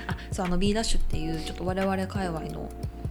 [0.07, 2.69] あそうあの B ダッシュっていうちょっと我々界隈の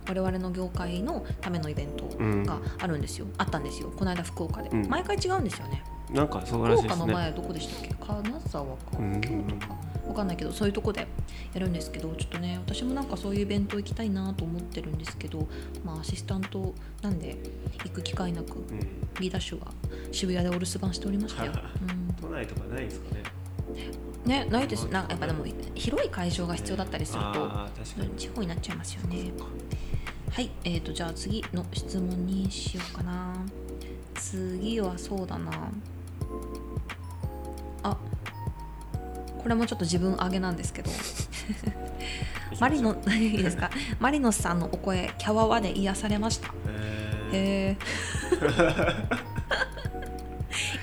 [0.08, 2.42] 我々の業界のためのイベントうん。
[2.44, 3.92] があるんですよ、あったんですよ。
[3.94, 4.88] この間福岡で、うん。
[4.88, 5.82] 毎回違うんですよね。
[6.10, 7.02] なんかそう福らしいですね。
[7.02, 7.94] 岡の前どこでしたっけ？
[7.94, 8.72] 金沢か。
[8.98, 9.20] うん。
[9.20, 9.76] 京都か
[10.08, 11.06] わかんないけどそういうとこで
[11.52, 15.46] やるんですけどちょっとね私もなんかそういうイベント行きたいなと思ってるんですけど
[15.84, 17.36] まあアシスタントなんで
[17.84, 19.08] 行く機会なくうん。
[19.18, 19.66] B ダッシュは
[20.12, 22.14] 渋谷でお留守番しておりましたよ、うん。
[22.20, 23.22] 都内とかないですかね。
[24.24, 24.84] ねないです。
[24.88, 25.44] なんかやっぱでも
[25.74, 27.50] 広い会場が必要だったりすると
[28.16, 29.32] 地方になっちゃいますよね。
[30.30, 33.34] はいえーとじゃあ次の質問にしようかな。
[34.14, 35.70] 次はそうだな
[39.38, 40.90] これもちょっと自分上げなんですけど。
[42.60, 43.70] マリノいいですか？
[44.00, 46.52] マリノスさんのお声キャワワで癒されました。
[47.32, 47.76] えへえ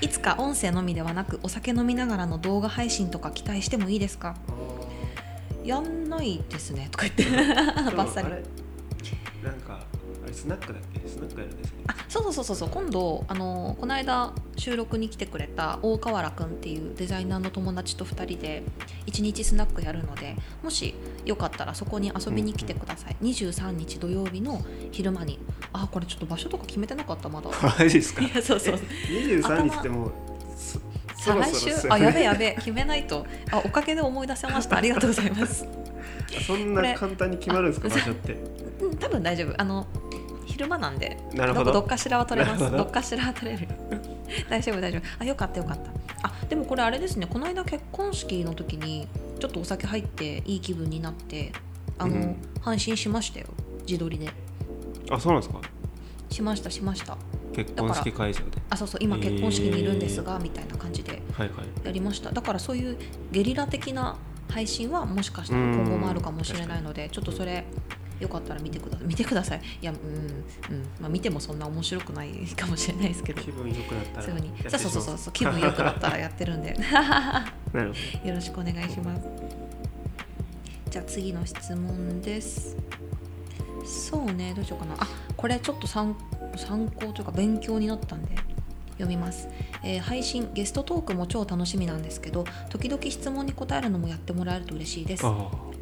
[0.00, 4.34] いつか音声のみではなくお酒飲みながらの動画配信とか期待してもいいですか？
[5.64, 5.66] ー。
[5.68, 6.88] やんないですね。
[6.90, 7.24] とか言って。
[7.96, 8.28] バッサリ。
[8.28, 9.80] なんか
[10.24, 11.00] あれスナックだっけ？
[11.08, 11.85] スナックやるんですけ
[12.32, 18.62] そうそうそう今度あのこの間収録に来てくれた大河原くんっていうデザイナーの友達と2人で
[19.06, 24.62] 1日スナックやるのでもしよかったらそこに遊びに来てください、23日土曜日の
[24.92, 25.38] 昼間に。
[25.72, 27.50] あこれちょっと場所とか決めてなかったまだ。
[27.62, 28.22] マジですか？
[28.22, 28.74] いやそうそう。
[28.76, 30.12] 23日ってもう
[31.16, 31.70] 再来週？
[31.90, 32.54] あやべやべ。
[32.54, 33.26] 決めないと。
[33.50, 34.76] あおかげで思い出せました。
[34.78, 35.66] ありがとうございます。
[36.46, 37.88] そんな簡単に決まるんですか？
[37.88, 38.32] あ場所って。
[38.80, 39.60] うん多分大丈夫。
[39.60, 39.86] あの
[40.56, 41.72] 昼間なんでなるほど。
[41.72, 42.70] どっかしらは取れます。
[42.70, 42.78] ど。
[42.78, 43.68] どっかしらは取れる。
[44.48, 45.02] 大丈夫大丈夫。
[45.18, 45.90] あよかったよかった。
[46.26, 47.26] あでもこれあれですね。
[47.26, 49.06] この間結婚式の時に
[49.38, 51.52] ちょっとお酒入っていい気分になって
[51.98, 52.36] あの、うん。
[52.62, 53.46] 配信しましたよ。
[53.86, 54.30] 自撮りで。
[55.10, 55.60] あそうなんですか？
[56.30, 57.18] しましたしました。
[57.54, 58.46] 結婚式会場で。
[58.70, 61.86] あそうそう今結婚式にいるんですが、みたいな感じではいはい。
[61.86, 62.32] やりました。
[62.32, 62.96] だからそういう
[63.30, 64.16] ゲリラ的な
[64.48, 67.64] 配信はもしかしたら今後もあるかもしれないのでちょっとそれ
[68.20, 69.60] よかったら見てください見てください。
[69.82, 70.82] いやうんうん。
[71.00, 73.42] まあ見てもそんな面白くないかもしれないですけど。
[73.42, 76.74] 気分良くなったらそうそうそうそう気分良くなったらやってるんで。
[76.92, 79.22] なるほよろしくお願いします。
[80.90, 82.76] じゃあ次の質問です。
[83.84, 84.52] そうね。
[84.54, 84.94] どうしようかな。
[84.98, 86.16] あこれちょっと参
[86.56, 88.36] 参考というか勉強になったんで。
[88.96, 89.48] 読みます、
[89.82, 95.24] えー配信ゲストトークも超楽しみなんですけど時々質問に答えるのもやってもらえると嬉しいです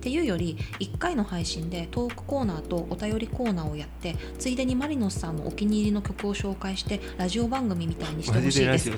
[0.05, 8.91] っていうより1回の配信でトークコーナーとお便りコーナーをやってついでにマリノスさんのお気に入りの曲を紹介してラジオ番組みたいにあしてほしいです。
[8.91, 8.97] よ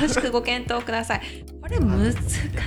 [0.00, 1.20] ろしくご検討ください。
[1.60, 2.14] これ難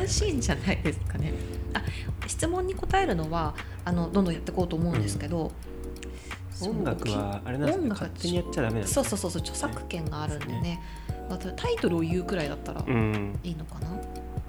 [0.07, 1.33] しいんじゃないですかね。
[1.73, 1.81] あ
[2.27, 5.51] 質問に答えるのはあのどんどんやっていこうと思うんですけど、
[6.51, 10.79] そう音楽はあれなんです音楽か勝手にやっちゃダメなんですそうそうそうそう著作権があるんでね、
[11.27, 13.39] またタイトルを言うくらいだったらうん。
[13.43, 13.87] いいのかな、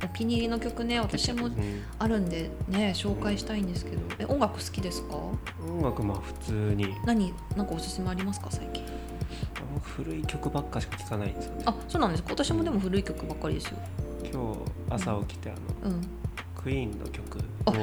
[0.03, 1.55] お気に入りの曲ね私もうん。
[1.99, 4.03] あるんでね紹介したいんですけど。
[4.19, 5.17] え音楽好きですか？
[5.17, 6.95] 音楽まあ普通に。
[7.05, 8.85] 何なんかおすすめありますか最近？
[9.75, 11.65] 僕古い曲ばっかしか聴かないんですよね。
[11.67, 12.31] あそうなんですか。
[12.33, 13.79] 私もでも古い曲ばっかりですよ。
[14.33, 14.59] 今日
[14.91, 15.55] 朝起きてあ
[15.87, 16.01] のうん。
[16.63, 17.75] クイーンの曲あを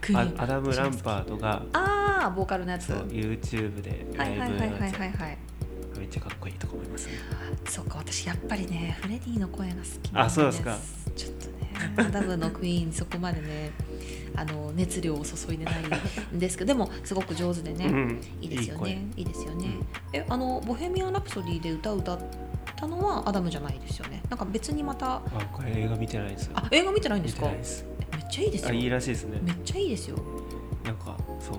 [0.00, 0.38] クイーン。
[0.40, 2.88] あアダム・ランバートがああボーカルのやつ。
[2.92, 4.36] YouTube ではライブのやつ。
[4.36, 5.38] いはいはいはいはいはい
[5.98, 7.12] めっちゃかっこいいとか思いますね。
[7.68, 10.16] そうか私やっぱりねフレディの声が好きなんです。
[10.18, 10.76] あそうですか
[11.96, 13.70] アダムのクイーンそこまでね
[14.36, 15.74] あの熱量を注いでない
[16.34, 18.20] んですけどでもすごく上手でね、うん。
[18.40, 19.06] いいですよ声ね。
[19.16, 19.66] いいですよね。
[20.12, 22.18] えあの「ボヘミアン・ラプソディ」で歌を歌っ
[22.76, 24.22] たのはアダムじゃないですよね。
[24.28, 25.20] なんか別にまたあ
[25.52, 26.50] これ映画見てないです。
[26.54, 27.40] あ映画見てないんで見す。
[27.40, 28.68] かめっちゃいいですよ。
[28.70, 29.38] あいいらしいですね。
[29.42, 30.16] めっちゃいいですよ。
[30.84, 31.56] なんかそう。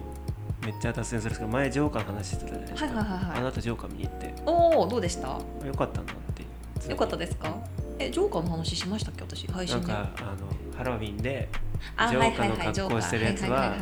[0.66, 3.40] めっちゃ脱線するんですけど前ジョーカーの話してたじゃないですか、はいはいはいはい。
[3.40, 4.34] あなたジョーカー見に行って。
[4.48, 5.38] おおどうでした？
[5.38, 6.90] あよかったなって。
[6.90, 7.56] よかったですか？
[8.00, 9.24] えジョーカーの話しましたっけ？
[9.24, 11.50] 私配信でなんかあのハロウィンで
[11.96, 13.74] あジョーカーの格好してるやつは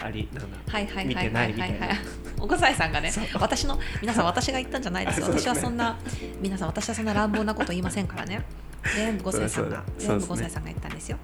[0.00, 1.88] ありなんだはいはい見てないいみたいな。
[2.40, 5.26] おこさえさんがね私の皆さん私が言ったんじゃないですよ。
[5.26, 5.98] 私はそんな
[6.40, 8.44] 皆さん私はそんな乱暴なこと言いませんからね。
[8.94, 11.18] 全部ごさえさんが全部ごさえさんが言ったんですよ。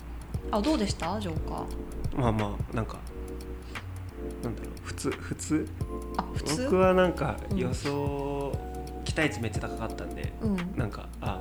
[0.51, 1.19] あどうでした？
[1.21, 2.21] ジョーカー？
[2.21, 2.99] まあまあなんか
[4.43, 5.69] なんだろう普通普通？
[6.17, 6.65] あ普通？
[6.65, 8.53] 僕はなんかうん予想、
[9.05, 10.57] 期待値めっちゃ高かったんでうん。
[10.77, 11.41] なんかあ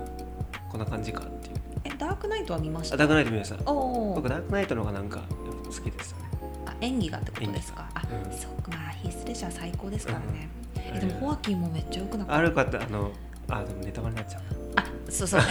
[0.73, 1.55] こんな感じかっていう。
[1.83, 2.95] えダークナイトは見ました？
[2.95, 3.71] あダークナイト見ました。
[3.71, 4.27] おお僕。
[4.27, 5.21] ダークナイトの方がなんか
[5.65, 6.23] 好きでしたね。
[6.65, 7.87] あ演技がってことですか？
[7.93, 8.37] あ演技。
[8.39, 8.71] そっか。
[8.71, 10.49] まあヒースレジャー最高ですからね。
[10.75, 10.97] うん。
[10.97, 12.35] えでもホアキンもめっちゃ良くなかった？
[12.39, 13.11] あるかってあの
[13.49, 14.41] あでもネタバレになっちゃう。
[14.77, 15.41] あそうそう。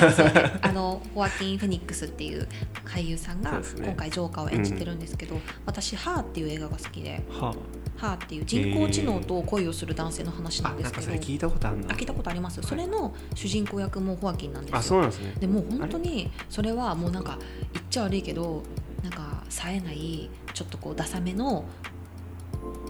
[0.61, 2.49] あのホアキン・フェニックスっていう
[2.85, 7.23] 俳優さんが今回ジョーカーを演じてるんですけど、私「ハーっていう映画が好きで。
[7.31, 7.55] は
[7.97, 12.61] 「ハーっていう人工知能と恋をする男性の話あなんですけど、あなんかそれ聞いたことある聞いたことあります？
[12.63, 14.79] それの主人公役もホアキンなんですよ。
[14.79, 15.35] あそうなんですね。
[15.39, 17.39] でもう本当にそれはもうなんか
[17.73, 18.63] 言っちゃ悪いけど
[19.03, 21.65] なんか冴えないちょっとこうダサめの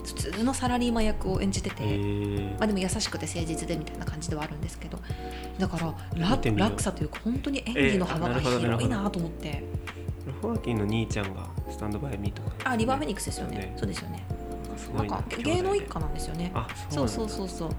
[0.05, 1.83] 普通のサラリーマン役を演じてて、
[2.59, 4.99] まあ、でも優しくて誠実でみたいな感じではあるんですけど
[5.57, 5.93] だから
[6.55, 9.63] 落差というか本当に演技の幅が広いなと思って。
[10.41, 13.57] ホアキンの兄ちゃんがスタンドバイミーとか、あリバー・フェニックスですよね。
[13.57, 13.75] ね。
[13.77, 14.25] そうですよね
[14.95, 16.51] なんか芸能一家なんですよね。
[16.53, 17.69] あそうそうそうそう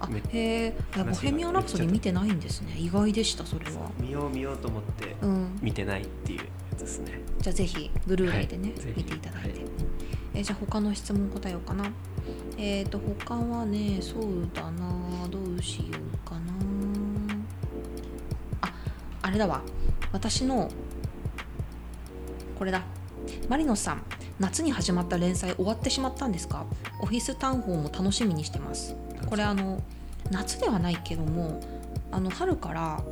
[0.00, 2.74] あめへえボヘミアン・ラプソディ見てないんですね。
[2.76, 3.90] 意外でしたそれは。
[3.98, 5.58] 見よう見ようと思ってうん。
[5.62, 6.44] 見てないっていうや
[6.76, 7.20] つですね。
[7.38, 8.94] じゃあぜひブルーレイでね、はい。
[8.96, 9.60] 見ていただいて、はい。
[10.34, 11.84] えじゃあ他の質問答えようかな。
[12.58, 15.28] えっ、ー、と他はねそうだな。
[15.30, 15.84] どうしよ
[16.24, 16.52] うかな。
[18.62, 18.72] あ
[19.22, 19.62] あれだわ。
[20.12, 20.70] 私の
[22.58, 22.82] これだ。
[23.48, 24.03] マリノスさん
[24.40, 26.64] 夏に始まった連載終わってしまったんですか？
[27.00, 28.96] オフィスタウンホーも楽しみにしてます。
[29.28, 29.80] これあの
[30.30, 31.60] 夏ではないけども
[32.10, 33.02] あの春から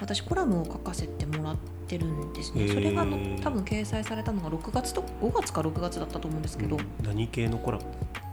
[0.00, 2.68] 私コラムを書かせてもらってるんですね。
[2.68, 7.84] それがあの多分掲載されたのが6月と5月か6月だったと思うんですけど、うん何系のコラボ？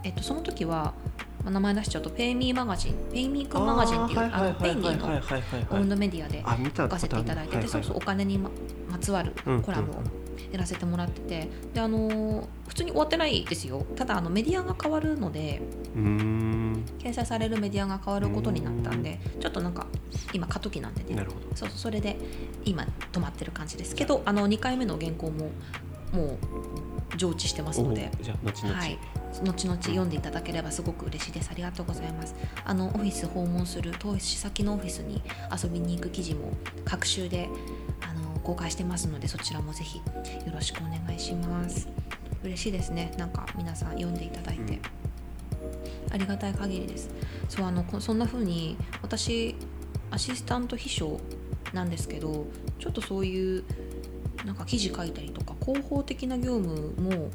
[0.04, 0.94] えっと、その時は、
[1.44, 6.42] まあ、名前出しちゃうとペイミーマガジンペイミーくんマガジンっていうあのペイミーのオウンドメディアで
[6.76, 8.50] 書かせていただいてて、そうそうお金にま
[8.90, 9.94] まつわるうんコラムを
[10.50, 13.84] やらせてもらってて、であのー普通に終わってないですよ。
[13.96, 15.60] ただあのメディアが変わるので
[15.94, 19.86] 掲載されるメディアが変わることになったんでちょっとなんか
[20.32, 21.14] 今過渡期なんでね。
[21.14, 21.54] なるほど。
[21.54, 22.16] そうそれで
[22.64, 25.50] 今止まってる感じですけどあの2回目の原稿も
[26.12, 26.38] もう
[27.18, 28.10] 常知してますので。
[28.18, 28.98] おじゃあ後々、はい、
[29.44, 31.50] 後々読んでいただければすごく嬉しいです。
[31.50, 32.34] ありがとうございます。
[32.64, 35.22] あのオフィス訪問する投資先のオフィスに
[35.62, 36.52] 遊びに行く記事も
[36.86, 37.50] 各週で
[38.00, 40.04] あの公開してますのでそちらもぜひよ
[40.52, 41.88] ろしくお願いします。
[42.42, 43.12] 嬉しいですね。
[43.18, 44.80] なんか皆さん読んでいただいて、うん
[46.10, 47.08] ありがたい限りです。
[47.48, 49.54] そうあのこそんな風に私
[50.10, 51.20] アシスタント秘書
[51.72, 52.46] なんですけど、
[52.78, 53.64] ちょっとそういう
[54.44, 57.30] なんか記事書いたりとか広報的な業務も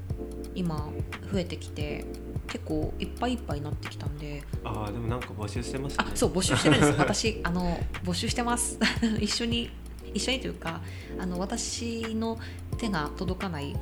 [0.53, 0.89] 今
[1.31, 2.05] 増えてきて
[2.47, 8.77] 結構いっぱいいっぱいになってきたんでああでもなんか募集してますねあそう募集してるんです私あの募集してます
[9.19, 9.69] 一緒に
[10.17, 10.81] 一緒にというか
[11.17, 12.37] あの私の
[12.77, 13.75] 手が届かない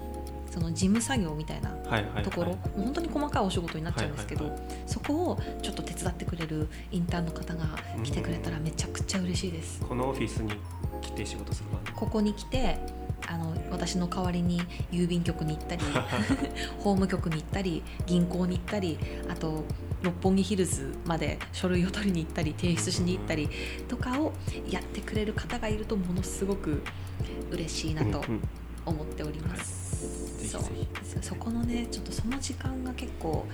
[0.51, 1.71] その事務作業みたいな
[2.23, 7.65] ところ、もう本当に細かいお仕事になっちゃうんですけど、はいそこをちょっと手伝ってくれるインターンの方が
[8.03, 9.81] 来てくれたらめちゃくちゃ嬉しいです。
[9.81, 10.53] このオフィスに
[11.01, 12.77] 来て仕事するかここに来て
[13.27, 15.81] あの私の代わりに郵便局に行ったり
[16.79, 18.97] 法務局に行ったり銀行に行ったり
[19.29, 19.63] あと
[20.05, 23.49] 六本木ヒルズまで書類を取りに行ったり提出しに行ったり
[23.87, 24.33] とかを
[24.69, 26.83] やってくれる方がいるとものすごく
[27.51, 28.23] 嬉しいなと
[28.85, 30.47] 思っております。
[30.47, 30.61] そう。
[31.21, 33.47] そこのねちょっとその時間が結構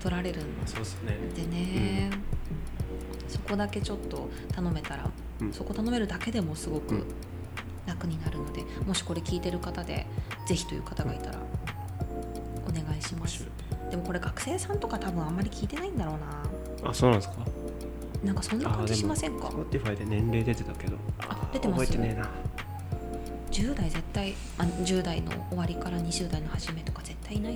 [0.00, 2.10] 取られるんですね。
[3.28, 5.10] そこだけちょっと頼めたら、
[5.40, 5.52] うん。
[5.52, 7.04] そこ頼めるだけでもすごくうん。
[7.86, 10.06] 楽になるので、もしこれ聞いてる方で
[10.48, 11.38] ぜひという方がいたら
[12.68, 13.46] お願いします、
[13.90, 16.90] でもこれ学生さんとか多分あんまり聞いてないんだろうな。
[16.90, 17.36] あそうなんですか？
[18.24, 20.96] なんかそんな感じしませんか？Spotify で年齢出てたけど。
[21.20, 22.28] あ出てます覚えてねえな。
[23.50, 27.54] 10代絶対あ10代の終わりから20代の初めとか絶対いない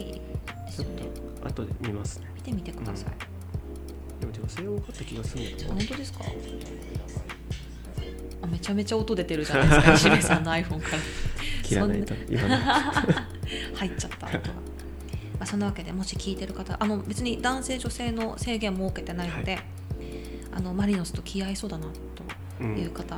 [0.66, 1.03] ですよね。
[1.43, 2.27] と後で見ますね。
[2.37, 6.25] 見てみてください、でも女性多かった気がするんだけど本当ですか？
[8.43, 9.93] あめちゃめちゃ音出てるじゃないですか。
[10.09, 10.99] 石部さんの iPhone から。
[11.62, 12.57] 切らないと今の
[13.77, 14.40] 入っちゃった音が。
[15.40, 19.59] まあ、そんなわけでもし聞いてる方あの別に男性女性の制限設けてないので、
[20.53, 21.90] あのマリノスと気合いそうだなと
[22.61, 23.16] うんいう方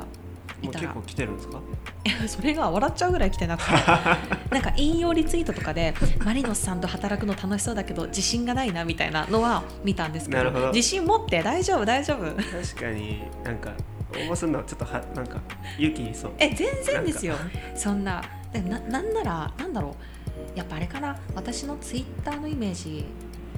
[0.61, 1.59] いたら、もう結構来てるんですか？
[2.27, 3.71] それが笑っちゃうぐらい来てなくて。
[4.51, 11.43] なんか引用リツイートとかでマリノスさんと働くの楽しそうだけど自信がないなみたいなのは見たんですけど自信持って？
[11.43, 11.85] 大丈夫？
[11.85, 12.33] 大丈夫？
[12.35, 13.73] 確かになんか
[14.13, 15.41] 応募するのはちょっとはなんか
[15.77, 16.31] 勇気いりそう。
[16.39, 17.35] え全然ですよ。
[17.75, 18.23] そんな。
[18.53, 20.22] でななんならなんだろう
[20.55, 21.17] やっぱあれかな？
[21.35, 23.05] 私のツイッターのイメージ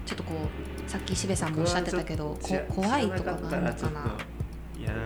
[0.06, 0.34] ちょっとこ
[0.88, 4.18] うさっきしべさんもおっしゃってたけどこ怖いとかがあるのかな？
[4.80, 5.00] いやーやれ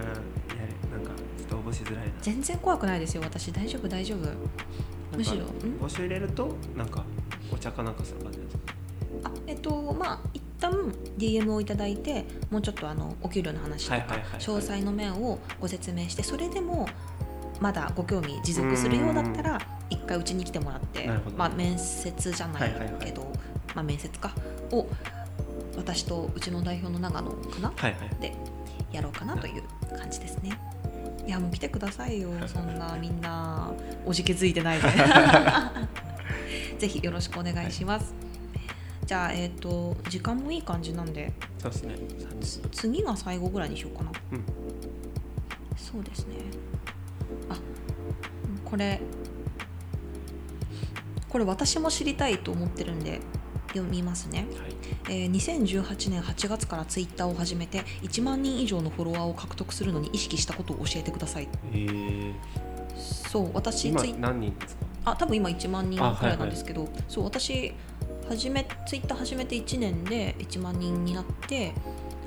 [0.92, 2.14] なんかちょっと応募しづらいな。
[2.22, 3.22] 全然怖くないですよ。
[3.24, 5.18] 私大丈夫大丈夫。
[5.18, 5.48] むしろん
[5.80, 7.04] 募集入れるとなんか
[7.52, 8.74] お茶かなんかする感じですか？
[9.24, 10.72] あえっとまあ一旦
[11.18, 13.98] DM をいただいてもうちょっとあのお給料の話とか
[14.38, 16.88] 詳細の面をご説明してそれでも
[17.60, 23.06] まだご興味持続するようだったら一回うちに来てもらってまあ、面接じゃないはいはいはい。
[23.06, 23.32] けど、
[23.76, 24.34] まあ、面接か
[24.72, 24.88] を
[25.78, 27.74] 私とうちの代表の長野かな？
[27.76, 28.22] はいはい。
[28.22, 28.34] で
[28.92, 29.64] やろうかなという
[29.98, 30.60] 感じですね。
[31.26, 32.32] いやもう来てくださいよ。
[32.48, 33.72] そんなみんな
[34.06, 34.90] おじけづいてないで。
[36.80, 38.14] ぜひよろしくお願いします、
[39.06, 41.96] じゃあえっ、と時間もいい感じなんでそうですね。
[41.96, 44.44] 30分次が最後ぐらいにしようかな、うん。
[45.76, 46.36] そうですね。
[47.50, 47.58] あ
[48.64, 49.02] これ
[51.30, 53.22] これ私も知りたいと思ってるんで
[53.70, 54.76] 読みますね、はい。
[55.10, 61.48] えー2018年8月からツイッターを始めて1万人以上のフォロワーを獲得するのに意識したことを教えてください。
[61.72, 62.34] えー、
[62.98, 65.12] そう私今ツイ何人ですか？
[65.12, 67.74] あ多分今1万人あくらいなんですけど、そう私
[68.28, 71.74] 始めツイッター始めて1年で1万人になって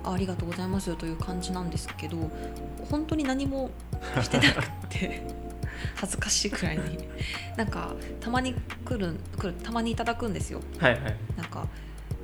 [0.05, 2.17] あありがとうございますという感じなんですけど
[2.91, 3.71] 本当に何も
[4.21, 5.23] してなくて
[5.95, 6.99] 恥ずかしいくらいに。
[7.57, 8.55] なんかたまに
[8.85, 10.61] 来る来るたまにいただくんですよ。
[10.79, 11.17] はいはい。
[11.37, 11.67] なんか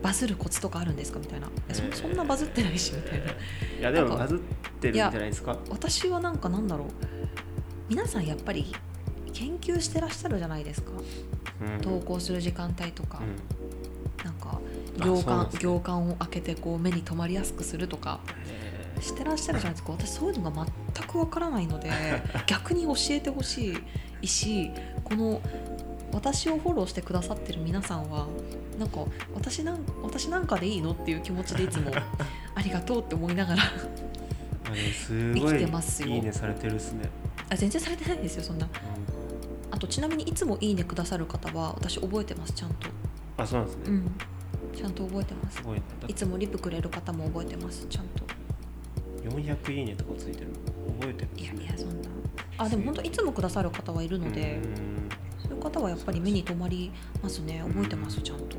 [0.03, 1.49] バズるコツとかあるんですかみたいな。
[1.69, 1.95] えそえー。
[1.95, 3.27] そんなバズってないしみたいな。
[3.27, 3.33] い
[3.81, 4.39] やでもバズっ
[4.81, 5.59] てるんじゃないですか。
[5.71, 6.89] 私はなんかなんだろう。
[7.89, 8.73] 皆さんやっぱり
[9.33, 10.93] 研究してらっしゃるじゃないですか。
[11.61, 11.81] うん。
[11.81, 14.25] 投稿する時間帯とか、うん。
[14.25, 14.61] なんか
[15.01, 15.59] あ行間ね。
[15.61, 18.21] 行間を開けてこう目に留まりやすくするとか。
[18.47, 18.68] え
[19.01, 19.93] してらっしゃるじゃないですか。
[19.93, 21.91] 私そういうのが全くわからないので
[22.47, 23.75] 逆に教えてほし
[24.23, 24.71] いし
[25.05, 25.41] この
[26.13, 28.27] 私をフォローしてくださってる皆さんは
[28.79, 31.91] なんか私なん私なんかでいいのっていう気持ちでいつも
[32.55, 33.63] ありがとうって思いながら
[34.75, 36.09] 生いきてますよ。
[36.09, 37.09] いいねされてるっすね、
[37.49, 38.67] あ全然されてないですよそんな。
[38.67, 39.75] うん。
[39.75, 42.89] あとちなみにいつもいいねくださる方は私覚えてますちゃんと。
[43.37, 44.13] あそうなんですね、うん。
[44.77, 45.63] ちゃんと覚えてます。
[46.07, 48.28] いつもリプくれる方も覚えてますちゃんと
[49.29, 50.55] 400いいねとかついてるの？
[51.01, 51.29] 覚えてる？
[51.37, 52.09] いやいやそんな。
[52.59, 54.61] あでも本当いつもくださる方はいるので
[55.43, 56.91] そういう方はやっぱり目に留まり
[57.23, 57.63] ますね。
[57.67, 58.57] 覚えてますちゃんと。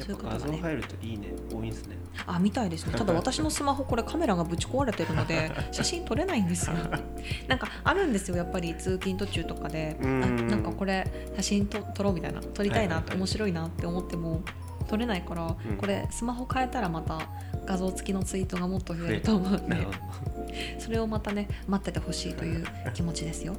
[0.00, 0.38] そういう方がね。
[0.40, 1.34] ぱ画像入るといいね。
[1.50, 1.96] 多いんですね。
[2.26, 2.92] あ見たいですね。
[2.98, 6.76] ただ私のスマホこれカメラがぶち壊れてるので 写真撮れないんですよ。
[7.48, 9.96] なんかあるんですよやっぱり通勤途中とかで。
[10.02, 10.46] あうん。
[10.48, 12.40] なんかこれ写真と撮ろうみたいな。
[12.40, 13.18] 撮りたいな、はいはいはい。
[13.18, 14.42] 面白いなって思っても
[14.88, 15.76] 撮れないから、うん。
[15.76, 17.28] これスマホ変えたらまた
[17.66, 19.86] 画像付きのツイートがもっと増えると思うんで。
[20.78, 23.56] それをまたね待っててほしいという気持ちですよ。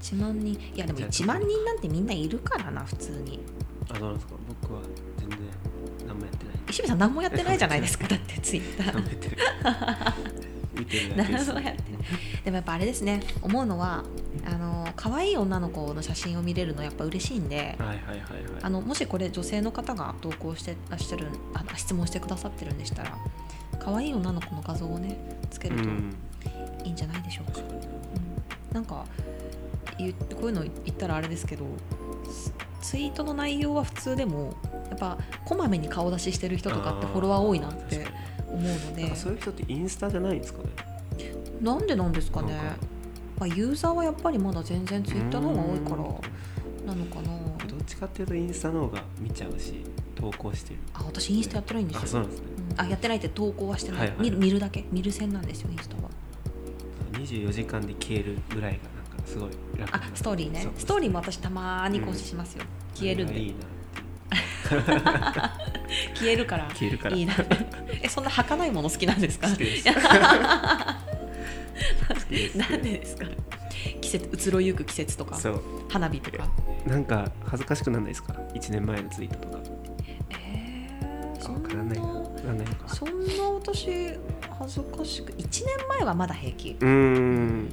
[0.00, 3.40] 1万人いやでもじゃあ1万人なんてみんないるからな普通に。
[3.90, 4.34] あどうなんですか。
[4.62, 4.80] 僕は
[5.18, 5.38] 全然
[6.06, 6.54] 何もやってない。
[6.68, 8.94] 石部さん何もやってないじゃないですかだってツイッター。
[11.16, 11.76] 何もやってない。
[12.44, 13.22] でもやっぱあれですね。
[13.42, 14.04] 思うのは
[14.44, 18.62] あの可愛い女の子の写真を見れるのやっぱ嬉しいんではいはいはいはい。
[18.62, 23.16] あのもしこれ女性の方が投稿してらっしゃるあ質問してくださってるんでしたら
[23.78, 25.16] 可愛い女の子の画像をね
[25.50, 26.14] つけるとうん。
[26.84, 28.74] いいんじゃないでしょうか、うん。
[28.74, 29.04] なんかこ
[29.98, 31.64] ういうの言ったらあれですけど
[32.28, 34.54] ツツイートの内容は普通でも
[34.90, 38.06] やっぱこまめに顔出ししてる人とかってフォロワー多いなって
[38.48, 39.14] 思うので。
[39.14, 40.68] そういう人ってインスタじゃないんですかね？
[41.60, 42.58] なんでなんですかね？
[43.42, 46.86] まあ、ユーザーはやっぱりまだ全然ツイッターの方が多いからうん。
[46.86, 47.28] なのかな。
[47.66, 49.82] どっちかっていうとインスタの方が見ちゃうし
[50.14, 50.80] 投稿してる。
[50.94, 52.02] あ私インスタやってないんですよ。
[52.04, 52.46] あそうなんですね。
[52.70, 52.80] うん。
[52.80, 54.18] あやってないって投稿はしてない、はいはい。
[54.20, 54.84] 見る見るだけ。
[54.92, 56.02] 見る線なんですよインスタは。
[57.14, 60.68] 24時間で消えるぐらいがなんかすごい楽あストーリーね。
[60.78, 62.64] ストーリーも私たまに更新しますよ、
[62.94, 63.40] 消えるんで。
[63.40, 63.56] いいな
[66.14, 66.68] 消えるから。
[66.70, 67.16] 消えるから。
[67.16, 67.34] いいな。
[68.02, 69.48] えそんな儚いもの好きなんですか？
[72.56, 73.26] なんでですか？
[74.00, 75.36] 季節移ろゆく季節とか？
[75.36, 75.60] そう。
[75.88, 76.48] 花火とか？
[76.86, 79.58] なんか恥ずかしくならないですか？1年前のツイートとか。
[80.30, 82.04] えー、そんわからないな。
[82.06, 82.88] ななんないのか。
[82.94, 83.88] そんな私
[84.58, 86.70] 恥ずかしく1年前はまだ平気。
[86.70, 87.68] うーん。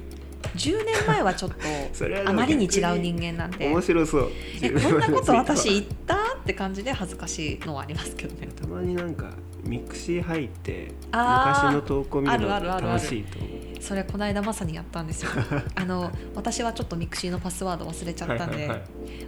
[0.56, 1.56] 10年前はちょっと
[2.28, 3.68] あまりに違う人間なんで。
[3.68, 4.28] 面白そう。
[4.62, 8.48] えこんなこと私言ったって感じで恥ずかしいのはありますけどね。
[8.60, 9.30] たまになんか
[9.64, 13.49] ミクシー入って昔の投稿見るのあるあるあるある楽しいと思う
[13.80, 15.30] それこの間まさにやったんですよ。
[15.74, 18.82] あの私はちょっとミクシーのパスワード忘れちゃったんで、はいはい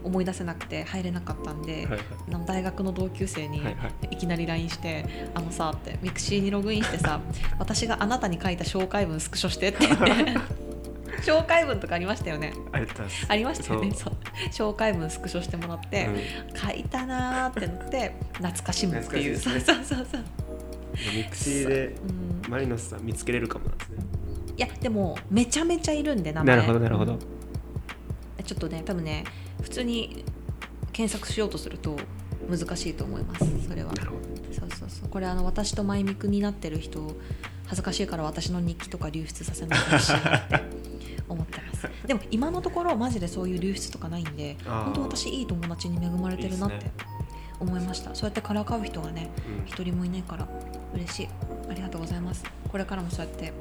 [0.05, 2.00] 思い出せなくて入れなかったんで、はいはい。
[2.46, 4.14] 大学の同級生にはいはい。
[4.14, 7.20] いきなり LINE して「あのさ」って「ミクシーにログインしてさ
[7.59, 10.05] 私があなたに書いた紹介文スクショして」って言って
[11.22, 12.53] 紹介文とかありましたよね。
[12.72, 13.26] あります。
[13.28, 13.92] ありましたよね。
[14.50, 16.59] 紹介文スクショしてもらって、うん。
[16.59, 20.22] 書いたなーってなって懐かしむっていう、懐そうそうそうそう、
[21.16, 21.94] ミクシーで
[22.44, 24.21] うん、マリノスさん見つけれるかもなんですね
[24.57, 26.57] いやでもめちゃめちゃいるんで名前。
[26.57, 27.12] なるほどなるほど。
[27.12, 28.44] うん。
[28.44, 29.24] ちょっとね多分ね
[29.62, 30.24] 普通に
[30.92, 31.96] 検索しようとすると
[32.48, 33.92] 難しいと思いますそれは。
[33.92, 34.22] なるほど。
[34.53, 35.09] そうそうそう。
[35.09, 37.16] これあの私とマイミクになってる人
[37.64, 40.61] 恥ずかしいから私の日記とか流出させないでほしいなって
[41.28, 41.88] 思ってます。
[42.07, 46.90] でも今のところマジでそういう流出とかないんで本当私いい友達に恵まれてるなって
[47.59, 48.14] 思いました。
[48.14, 49.30] そうやってからかう人がね
[49.61, 49.66] うん。
[49.66, 50.46] 一人もいないから
[50.94, 51.28] 嬉しい。
[51.70, 52.44] ありがとうございます。
[52.70, 53.53] これからもそうやって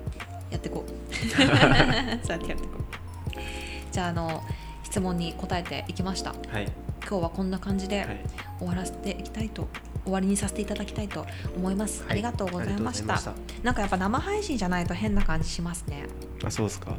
[0.52, 1.14] やっていこう。
[1.34, 3.91] そうやってやっていこう。
[3.91, 4.43] じゃああの
[4.84, 6.36] 質問に答えていきました。
[6.49, 6.72] はい。
[7.08, 8.20] 今日はこんな感じではい。
[8.60, 9.68] 終わらせていきたいと
[10.04, 11.26] 終わりにさせていただきたいと
[11.56, 13.20] 思います、ありがとうございました。
[13.64, 16.06] なんかやっぱ生配信じゃないと変な感じしますね。
[16.43, 16.95] あそうですか。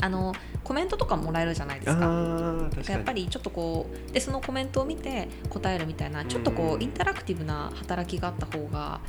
[0.00, 0.34] あの
[0.64, 2.88] コメントとかもらえるじゃないですあかかに。
[2.88, 6.82] やっぱりちょっとこうでそのコメントを見て答えるみたいなちょっとこううん。
[6.82, 9.00] インタラクティブな働きがあった方が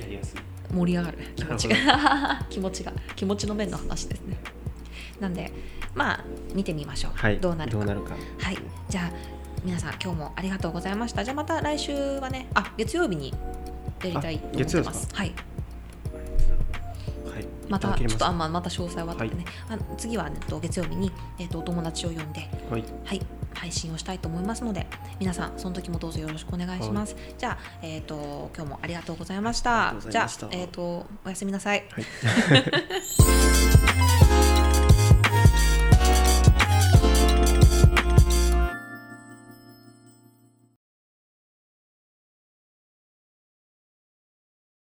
[0.00, 0.40] やりやすい
[0.72, 1.18] 盛り上がる。
[1.36, 1.76] 気持ちが。
[2.50, 2.92] 気持ちが。
[3.16, 4.36] 気持ちの面の話ですね。
[5.20, 5.52] なんで
[5.94, 7.38] まあ見てみましょう、はい。
[7.38, 7.78] どうなるか。
[7.78, 8.14] どうなるか。
[8.38, 8.58] はい。
[8.88, 9.10] じゃあ
[9.64, 11.24] 皆さん今日もありがとうございました。
[11.24, 13.34] じゃあまた来週はねあ月曜日に
[14.02, 15.08] やりたいと思ってます。
[15.12, 15.34] はい。
[17.32, 17.46] はい。
[17.68, 22.48] またちょっとあんままた詳細は後でね、あの次は、ね、と月曜日に、えー、とお友達を呼んで。
[22.70, 22.84] はい。
[23.04, 23.20] はい、
[23.54, 24.86] 配信をしたいと思いますので
[25.18, 29.94] 皆さんその時もどうぞよろしくお願いします、じゃあ、えー、と今日もありがとうございました。
[30.08, 31.84] じゃあえー、とおやすみなさい。
[31.90, 32.04] はい